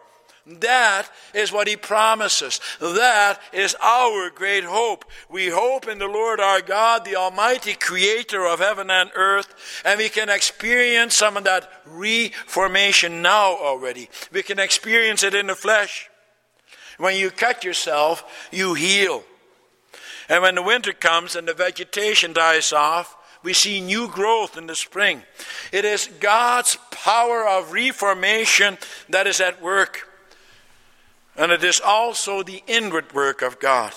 That 0.49 1.09
is 1.33 1.51
what 1.51 1.67
he 1.67 1.75
promises. 1.75 2.59
That 2.79 3.39
is 3.53 3.75
our 3.81 4.31
great 4.31 4.63
hope. 4.63 5.05
We 5.29 5.49
hope 5.49 5.87
in 5.87 5.99
the 5.99 6.07
Lord 6.07 6.39
our 6.39 6.61
God, 6.61 7.05
the 7.05 7.15
Almighty 7.15 7.75
Creator 7.75 8.47
of 8.47 8.59
heaven 8.59 8.89
and 8.89 9.11
earth, 9.15 9.81
and 9.85 9.99
we 9.99 10.09
can 10.09 10.29
experience 10.29 11.15
some 11.15 11.37
of 11.37 11.43
that 11.43 11.71
reformation 11.85 13.21
now 13.21 13.57
already. 13.57 14.09
We 14.31 14.41
can 14.41 14.57
experience 14.59 15.23
it 15.23 15.35
in 15.35 15.47
the 15.47 15.55
flesh. 15.55 16.09
When 16.97 17.15
you 17.15 17.29
cut 17.29 17.63
yourself, 17.63 18.49
you 18.51 18.73
heal. 18.73 19.23
And 20.27 20.43
when 20.43 20.55
the 20.55 20.63
winter 20.63 20.93
comes 20.93 21.35
and 21.35 21.47
the 21.47 21.53
vegetation 21.53 22.33
dies 22.33 22.73
off, 22.73 23.15
we 23.41 23.53
see 23.53 23.79
new 23.79 24.07
growth 24.09 24.57
in 24.57 24.67
the 24.67 24.75
spring. 24.75 25.23
It 25.71 25.85
is 25.85 26.09
God's 26.19 26.77
power 26.91 27.47
of 27.47 27.71
reformation 27.71 28.77
that 29.09 29.27
is 29.27 29.39
at 29.39 29.61
work. 29.61 30.08
And 31.39 31.53
it 31.53 31.63
is 31.63 31.79
also 31.79 32.43
the 32.43 32.61
inward 32.67 33.13
work 33.13 33.41
of 33.41 33.61
God. 33.61 33.93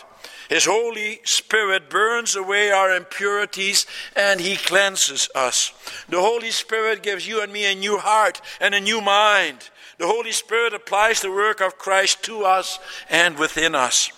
His 0.49 0.65
Holy 0.65 1.19
Spirit 1.25 1.91
burns 1.91 2.37
away 2.37 2.71
our 2.71 2.95
impurities 2.95 3.85
and 4.15 4.41
He 4.41 4.57
cleanses 4.57 5.29
us. 5.35 5.73
The 6.09 6.21
Holy 6.21 6.53
Spirit 6.53 7.03
gives 7.03 7.27
you 7.27 7.43
and 7.43 7.53
me 7.53 7.65
a 7.65 7.75
new 7.75 7.99
heart 7.99 8.41
and 8.61 8.77
a 8.77 8.81
new 8.81 9.01
mind. 9.01 9.71
The 9.99 10.07
Holy 10.07 10.31
Spirit 10.31 10.73
applies 10.73 11.21
the 11.21 11.33
work 11.33 11.61
of 11.61 11.79
Christ 11.79 12.23
to 12.25 12.45
us 12.45 12.79
and 13.11 13.37
within 13.37 13.75
us. 13.75 14.13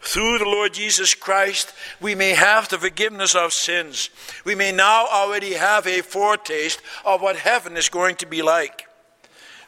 Through 0.00 0.38
the 0.38 0.44
Lord 0.44 0.74
Jesus 0.74 1.14
Christ, 1.14 1.72
we 2.00 2.14
may 2.14 2.34
have 2.34 2.68
the 2.68 2.78
forgiveness 2.78 3.34
of 3.34 3.52
sins. 3.52 4.10
We 4.44 4.54
may 4.54 4.70
now 4.70 5.08
already 5.10 5.54
have 5.54 5.88
a 5.88 6.02
foretaste 6.02 6.80
of 7.04 7.20
what 7.20 7.34
heaven 7.34 7.76
is 7.76 7.88
going 7.88 8.14
to 8.16 8.26
be 8.26 8.42
like 8.42 8.87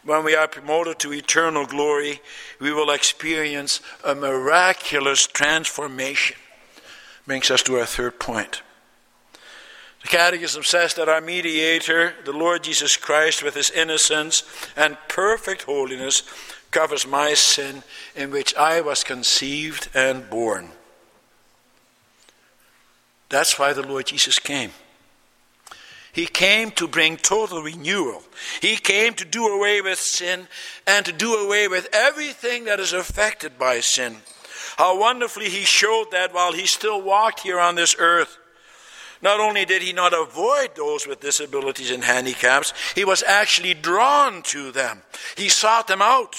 when 0.04 0.24
we 0.24 0.34
are 0.34 0.48
promoted 0.48 0.98
to 1.00 1.12
eternal 1.12 1.66
glory, 1.66 2.20
we 2.58 2.72
will 2.72 2.90
experience 2.90 3.80
a 4.04 4.14
miraculous 4.14 5.26
transformation. 5.26 6.36
Brings 7.26 7.50
us 7.50 7.62
to 7.64 7.78
our 7.78 7.86
third 7.86 8.18
point. 8.18 8.62
The 10.02 10.08
Catechism 10.08 10.62
says 10.62 10.94
that 10.94 11.08
our 11.08 11.20
mediator, 11.20 12.14
the 12.24 12.32
Lord 12.32 12.64
Jesus 12.64 12.96
Christ, 12.96 13.42
with 13.42 13.54
his 13.54 13.70
innocence 13.70 14.42
and 14.76 14.96
perfect 15.08 15.64
holiness, 15.64 16.22
covers 16.70 17.06
my 17.06 17.34
sin 17.34 17.82
in 18.16 18.30
which 18.30 18.54
I 18.54 18.80
was 18.80 19.04
conceived 19.04 19.90
and 19.94 20.28
born. 20.30 20.70
That's 23.28 23.58
why 23.58 23.72
the 23.74 23.86
Lord 23.86 24.06
Jesus 24.06 24.38
came. 24.38 24.70
He 26.12 26.27
came 26.27 26.70
to 26.73 26.88
bring 26.88 27.16
total 27.16 27.62
renewal. 27.62 28.23
He 28.61 28.77
came 28.77 29.14
to 29.14 29.25
do 29.25 29.46
away 29.46 29.81
with 29.81 29.99
sin 29.99 30.49
and 30.87 31.07
to 31.07 31.12
do 31.12 31.35
away 31.35 31.68
with 31.68 31.88
everything 31.92 32.64
that 32.64 32.81
is 32.81 32.92
affected 32.92 33.59
by 33.59 33.81
sin. 33.81 34.16
How 34.77 34.99
wonderfully 34.99 35.49
he 35.49 35.64
showed 35.64 36.11
that 36.11 36.35
while 36.35 36.53
he 36.53 36.66
still 36.66 37.01
walked 37.01 37.40
here 37.40 37.61
on 37.61 37.75
this 37.75 37.94
earth. 37.99 38.38
Not 39.23 39.38
only 39.38 39.64
did 39.64 39.83
he 39.83 39.92
not 39.92 40.14
avoid 40.14 40.75
those 40.75 41.07
with 41.07 41.20
disabilities 41.20 41.90
and 41.90 42.03
handicaps, 42.03 42.73
he 42.94 43.05
was 43.05 43.23
actually 43.23 43.75
drawn 43.75 44.42
to 44.44 44.73
them. 44.73 45.03
He 45.37 45.49
sought 45.49 45.87
them 45.88 46.01
out. 46.01 46.37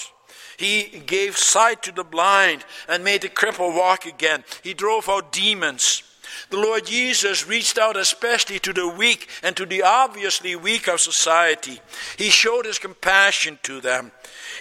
He 0.57 1.03
gave 1.05 1.37
sight 1.37 1.83
to 1.83 1.91
the 1.91 2.03
blind 2.03 2.65
and 2.87 3.03
made 3.03 3.21
the 3.21 3.29
cripple 3.29 3.75
walk 3.75 4.05
again. 4.05 4.43
He 4.63 4.73
drove 4.73 5.07
out 5.07 5.31
demons. 5.31 6.03
The 6.49 6.57
Lord 6.57 6.85
Jesus 6.85 7.47
reached 7.47 7.77
out 7.77 7.97
especially 7.97 8.59
to 8.59 8.73
the 8.73 8.87
weak 8.87 9.27
and 9.43 9.55
to 9.55 9.65
the 9.65 9.83
obviously 9.83 10.55
weak 10.55 10.87
of 10.87 10.99
society. 10.99 11.79
He 12.17 12.29
showed 12.29 12.65
his 12.65 12.79
compassion 12.79 13.59
to 13.63 13.81
them. 13.81 14.11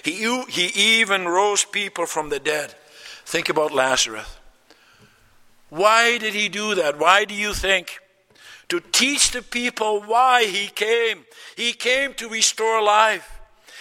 He, 0.02 0.42
he 0.48 1.00
even 1.00 1.26
rose 1.26 1.64
people 1.64 2.06
from 2.06 2.28
the 2.28 2.40
dead. 2.40 2.74
Think 3.24 3.48
about 3.48 3.72
Lazarus. 3.72 4.36
Why 5.68 6.18
did 6.18 6.34
he 6.34 6.48
do 6.48 6.74
that? 6.74 6.98
Why 6.98 7.24
do 7.24 7.34
you 7.34 7.54
think? 7.54 7.98
To 8.68 8.80
teach 8.80 9.30
the 9.30 9.42
people 9.42 10.02
why 10.02 10.44
he 10.44 10.68
came. 10.68 11.24
He 11.56 11.72
came 11.72 12.14
to 12.14 12.28
restore 12.28 12.82
life. 12.82 13.39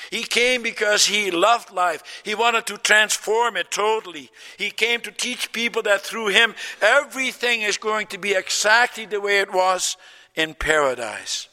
He 0.09 0.23
came 0.23 0.63
because 0.63 1.05
he 1.05 1.29
loved 1.29 1.71
life. 1.71 2.21
He 2.23 2.33
wanted 2.33 2.65
to 2.67 2.77
transform 2.77 3.55
it 3.57 3.69
totally. 3.69 4.31
He 4.57 4.71
came 4.71 5.01
to 5.01 5.11
teach 5.11 5.51
people 5.51 5.83
that 5.83 6.01
through 6.01 6.27
him, 6.27 6.55
everything 6.81 7.61
is 7.61 7.77
going 7.77 8.07
to 8.07 8.17
be 8.17 8.33
exactly 8.33 9.05
the 9.05 9.21
way 9.21 9.39
it 9.39 9.53
was 9.53 9.97
in 10.35 10.55
paradise. 10.55 11.47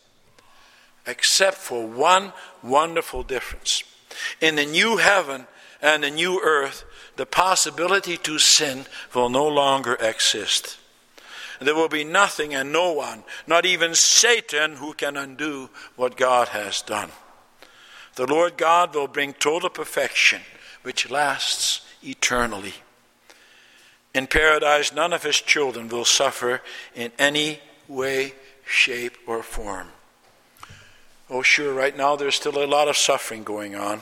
Except 1.07 1.57
for 1.57 1.87
one 1.87 2.33
wonderful 2.63 3.23
difference. 3.23 3.85
In 4.41 4.57
the 4.57 4.67
new 4.67 4.97
heaven 4.97 5.47
and 5.83 6.03
the 6.03 6.11
new 6.11 6.41
earth, 6.43 6.85
the 7.17 7.27
possibility 7.27 8.17
to 8.19 8.39
sin 8.39 8.87
will 9.15 9.29
no 9.29 9.47
longer 9.47 9.95
exist. 9.97 10.79
There 11.61 11.75
will 11.75 11.89
be 11.89 12.05
nothing 12.05 12.55
and 12.55 12.73
no 12.73 12.93
one, 12.93 13.25
not 13.47 13.65
even 13.65 13.95
Satan, 13.95 14.77
who 14.77 14.93
can 14.95 15.17
undo 15.17 15.71
what 15.97 16.17
God 16.17 16.49
has 16.49 16.83
done. 16.83 17.11
The 18.17 18.27
Lord 18.27 18.57
God 18.57 18.95
will 18.95 19.09
bring 19.09 19.35
total 19.35 19.69
perfection, 19.69 20.41
which 20.83 21.11
lasts 21.11 21.83
eternally. 22.03 22.75
In 24.15 24.27
paradise, 24.27 24.93
none 24.93 25.13
of 25.13 25.23
his 25.23 25.41
children 25.41 25.89
will 25.89 26.07
suffer 26.07 26.63
in 26.95 27.13
any 27.19 27.61
way, 27.87 28.33
shape, 28.67 29.19
or 29.27 29.43
form. 29.43 29.89
Oh, 31.29 31.43
sure, 31.43 31.75
right 31.75 31.95
now 31.97 32.17
there's 32.17 32.37
still 32.37 32.63
a 32.63 32.67
lot 32.67 32.89
of 32.89 32.97
suffering 32.97 33.45
going 33.45 33.75
on. 33.75 34.01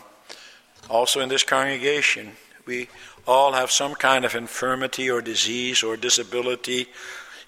Also, 0.89 1.21
in 1.21 1.29
this 1.29 1.43
congregation, 1.43 2.33
we 2.67 2.89
all 3.27 3.53
have 3.53 3.73
some 3.73 3.95
kind 3.95 4.25
of 4.25 4.37
infirmity 4.37 5.11
or 5.11 5.21
disease 5.21 5.83
or 5.83 5.97
disability 5.97 6.87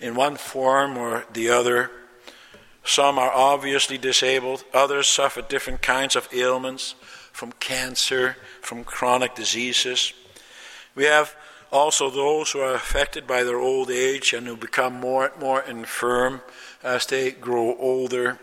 in 0.00 0.14
one 0.14 0.36
form 0.36 0.98
or 0.98 1.24
the 1.32 1.50
other. 1.50 1.90
Some 2.86 3.18
are 3.18 3.32
obviously 3.32 3.98
disabled, 3.98 4.64
others 4.72 5.08
suffer 5.08 5.42
different 5.42 5.82
kinds 5.82 6.14
of 6.14 6.28
ailments 6.32 6.94
from 7.32 7.50
cancer, 7.52 8.36
from 8.60 8.84
chronic 8.84 9.34
diseases. 9.34 10.12
We 10.94 11.04
have 11.04 11.34
also 11.72 12.08
those 12.10 12.52
who 12.52 12.60
are 12.60 12.74
affected 12.74 13.26
by 13.26 13.42
their 13.42 13.58
old 13.58 13.90
age 13.90 14.32
and 14.32 14.46
who 14.46 14.56
become 14.56 14.94
more 14.94 15.26
and 15.26 15.40
more 15.40 15.62
infirm 15.62 16.42
as 16.84 17.06
they 17.06 17.32
grow 17.32 17.76
older. 17.76 18.38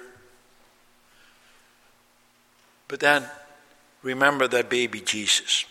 But 2.90 3.00
then 3.00 3.30
remember 4.04 4.48
that 4.50 4.70
baby 4.70 5.00
Jesus. 5.00 5.64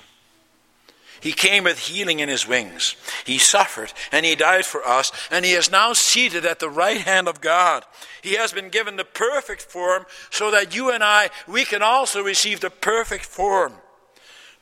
He 1.22 1.32
came 1.32 1.62
with 1.62 1.78
healing 1.78 2.18
in 2.18 2.28
his 2.28 2.48
wings. 2.48 2.96
He 3.24 3.38
suffered 3.38 3.92
and 4.10 4.26
he 4.26 4.34
died 4.34 4.66
for 4.66 4.84
us, 4.84 5.12
and 5.30 5.44
he 5.44 5.52
is 5.52 5.70
now 5.70 5.92
seated 5.92 6.44
at 6.44 6.58
the 6.58 6.68
right 6.68 7.00
hand 7.00 7.28
of 7.28 7.40
God. 7.40 7.84
He 8.22 8.34
has 8.34 8.52
been 8.52 8.70
given 8.70 8.96
the 8.96 9.04
perfect 9.04 9.62
form 9.62 10.04
so 10.30 10.50
that 10.50 10.74
you 10.74 10.90
and 10.90 11.04
I, 11.04 11.30
we 11.46 11.64
can 11.64 11.80
also 11.80 12.24
receive 12.24 12.58
the 12.58 12.70
perfect 12.70 13.24
form. 13.24 13.74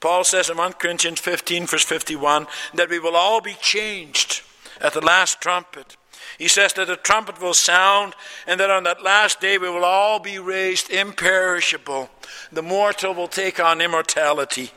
Paul 0.00 0.22
says 0.22 0.50
in 0.50 0.58
1 0.58 0.74
Corinthians 0.74 1.20
15, 1.20 1.66
verse 1.66 1.84
51, 1.84 2.46
that 2.74 2.90
we 2.90 2.98
will 2.98 3.16
all 3.16 3.40
be 3.40 3.54
changed 3.54 4.42
at 4.82 4.92
the 4.92 5.00
last 5.00 5.40
trumpet. 5.40 5.96
He 6.36 6.48
says 6.48 6.74
that 6.74 6.88
the 6.88 6.96
trumpet 6.96 7.40
will 7.40 7.54
sound, 7.54 8.14
and 8.46 8.60
that 8.60 8.70
on 8.70 8.84
that 8.84 9.02
last 9.02 9.40
day 9.40 9.56
we 9.56 9.70
will 9.70 9.84
all 9.84 10.18
be 10.18 10.38
raised 10.38 10.90
imperishable. 10.90 12.10
The 12.52 12.62
mortal 12.62 13.14
will 13.14 13.28
take 13.28 13.58
on 13.58 13.80
immortality. 13.80 14.72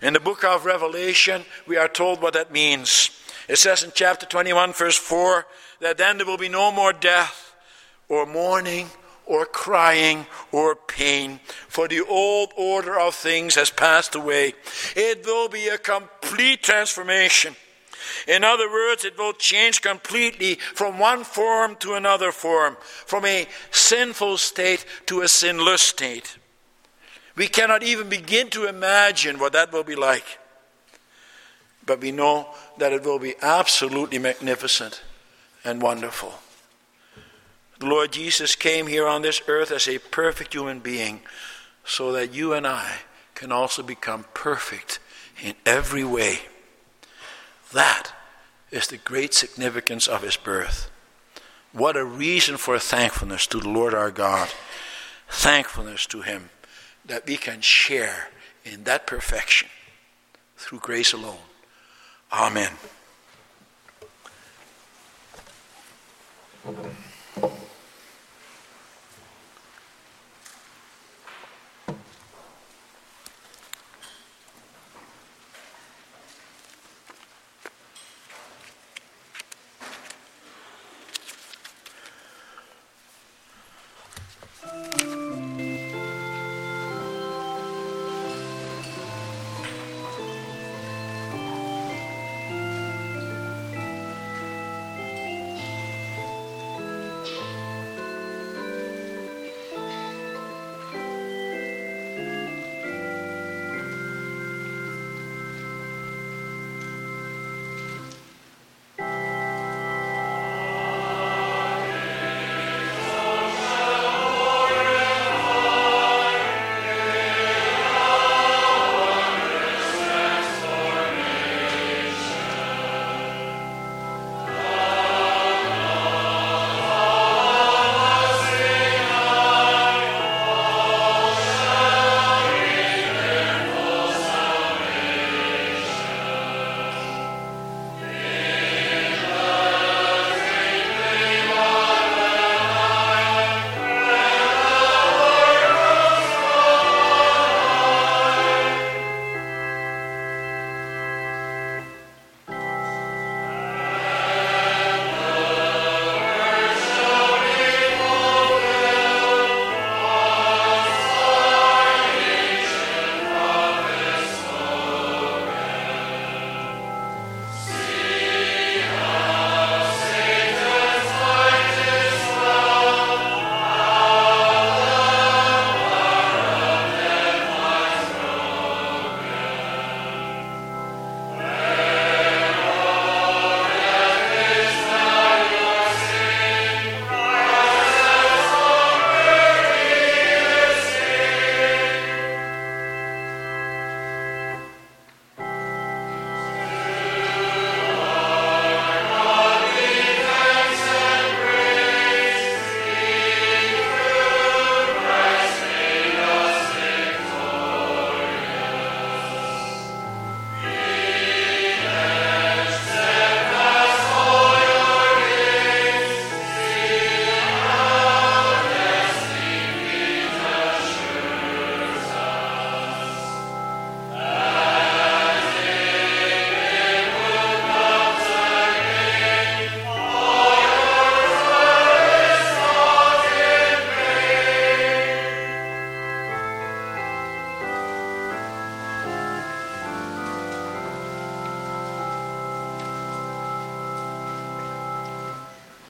In 0.00 0.14
the 0.14 0.20
book 0.20 0.44
of 0.44 0.64
Revelation, 0.64 1.44
we 1.66 1.76
are 1.76 1.88
told 1.88 2.22
what 2.22 2.34
that 2.34 2.52
means. 2.52 3.10
It 3.48 3.56
says 3.56 3.82
in 3.82 3.92
chapter 3.94 4.26
21, 4.26 4.72
verse 4.72 4.96
4, 4.96 5.46
that 5.80 5.98
then 5.98 6.18
there 6.18 6.26
will 6.26 6.38
be 6.38 6.48
no 6.48 6.70
more 6.70 6.92
death, 6.92 7.54
or 8.08 8.26
mourning, 8.26 8.88
or 9.26 9.44
crying, 9.44 10.26
or 10.52 10.74
pain, 10.74 11.40
for 11.68 11.88
the 11.88 12.00
old 12.00 12.52
order 12.56 12.98
of 12.98 13.14
things 13.14 13.56
has 13.56 13.70
passed 13.70 14.14
away. 14.14 14.54
It 14.96 15.24
will 15.26 15.48
be 15.48 15.68
a 15.68 15.78
complete 15.78 16.62
transformation. 16.62 17.56
In 18.26 18.44
other 18.44 18.70
words, 18.70 19.04
it 19.04 19.18
will 19.18 19.32
change 19.34 19.82
completely 19.82 20.54
from 20.54 20.98
one 20.98 21.24
form 21.24 21.76
to 21.76 21.94
another 21.94 22.32
form, 22.32 22.76
from 22.80 23.24
a 23.24 23.46
sinful 23.70 24.38
state 24.38 24.86
to 25.06 25.22
a 25.22 25.28
sinless 25.28 25.82
state. 25.82 26.38
We 27.38 27.46
cannot 27.46 27.84
even 27.84 28.08
begin 28.08 28.50
to 28.50 28.66
imagine 28.66 29.38
what 29.38 29.52
that 29.52 29.72
will 29.72 29.84
be 29.84 29.94
like. 29.94 30.24
But 31.86 32.00
we 32.00 32.10
know 32.10 32.48
that 32.78 32.92
it 32.92 33.04
will 33.04 33.20
be 33.20 33.36
absolutely 33.40 34.18
magnificent 34.18 35.02
and 35.64 35.80
wonderful. 35.80 36.34
The 37.78 37.86
Lord 37.86 38.10
Jesus 38.10 38.56
came 38.56 38.88
here 38.88 39.06
on 39.06 39.22
this 39.22 39.40
earth 39.46 39.70
as 39.70 39.86
a 39.86 39.98
perfect 39.98 40.52
human 40.52 40.80
being 40.80 41.20
so 41.84 42.10
that 42.10 42.34
you 42.34 42.54
and 42.54 42.66
I 42.66 42.96
can 43.36 43.52
also 43.52 43.84
become 43.84 44.24
perfect 44.34 44.98
in 45.40 45.54
every 45.64 46.02
way. 46.02 46.40
That 47.72 48.12
is 48.72 48.88
the 48.88 48.96
great 48.96 49.32
significance 49.32 50.08
of 50.08 50.22
his 50.22 50.36
birth. 50.36 50.90
What 51.72 51.96
a 51.96 52.04
reason 52.04 52.56
for 52.56 52.80
thankfulness 52.80 53.46
to 53.46 53.60
the 53.60 53.68
Lord 53.68 53.94
our 53.94 54.10
God. 54.10 54.48
Thankfulness 55.28 56.04
to 56.06 56.22
him 56.22 56.50
that 57.08 57.26
we 57.26 57.36
can 57.36 57.60
share 57.60 58.28
in 58.64 58.84
that 58.84 59.06
perfection 59.06 59.68
through 60.56 60.78
grace 60.78 61.12
alone. 61.12 61.38
Amen. 62.32 62.70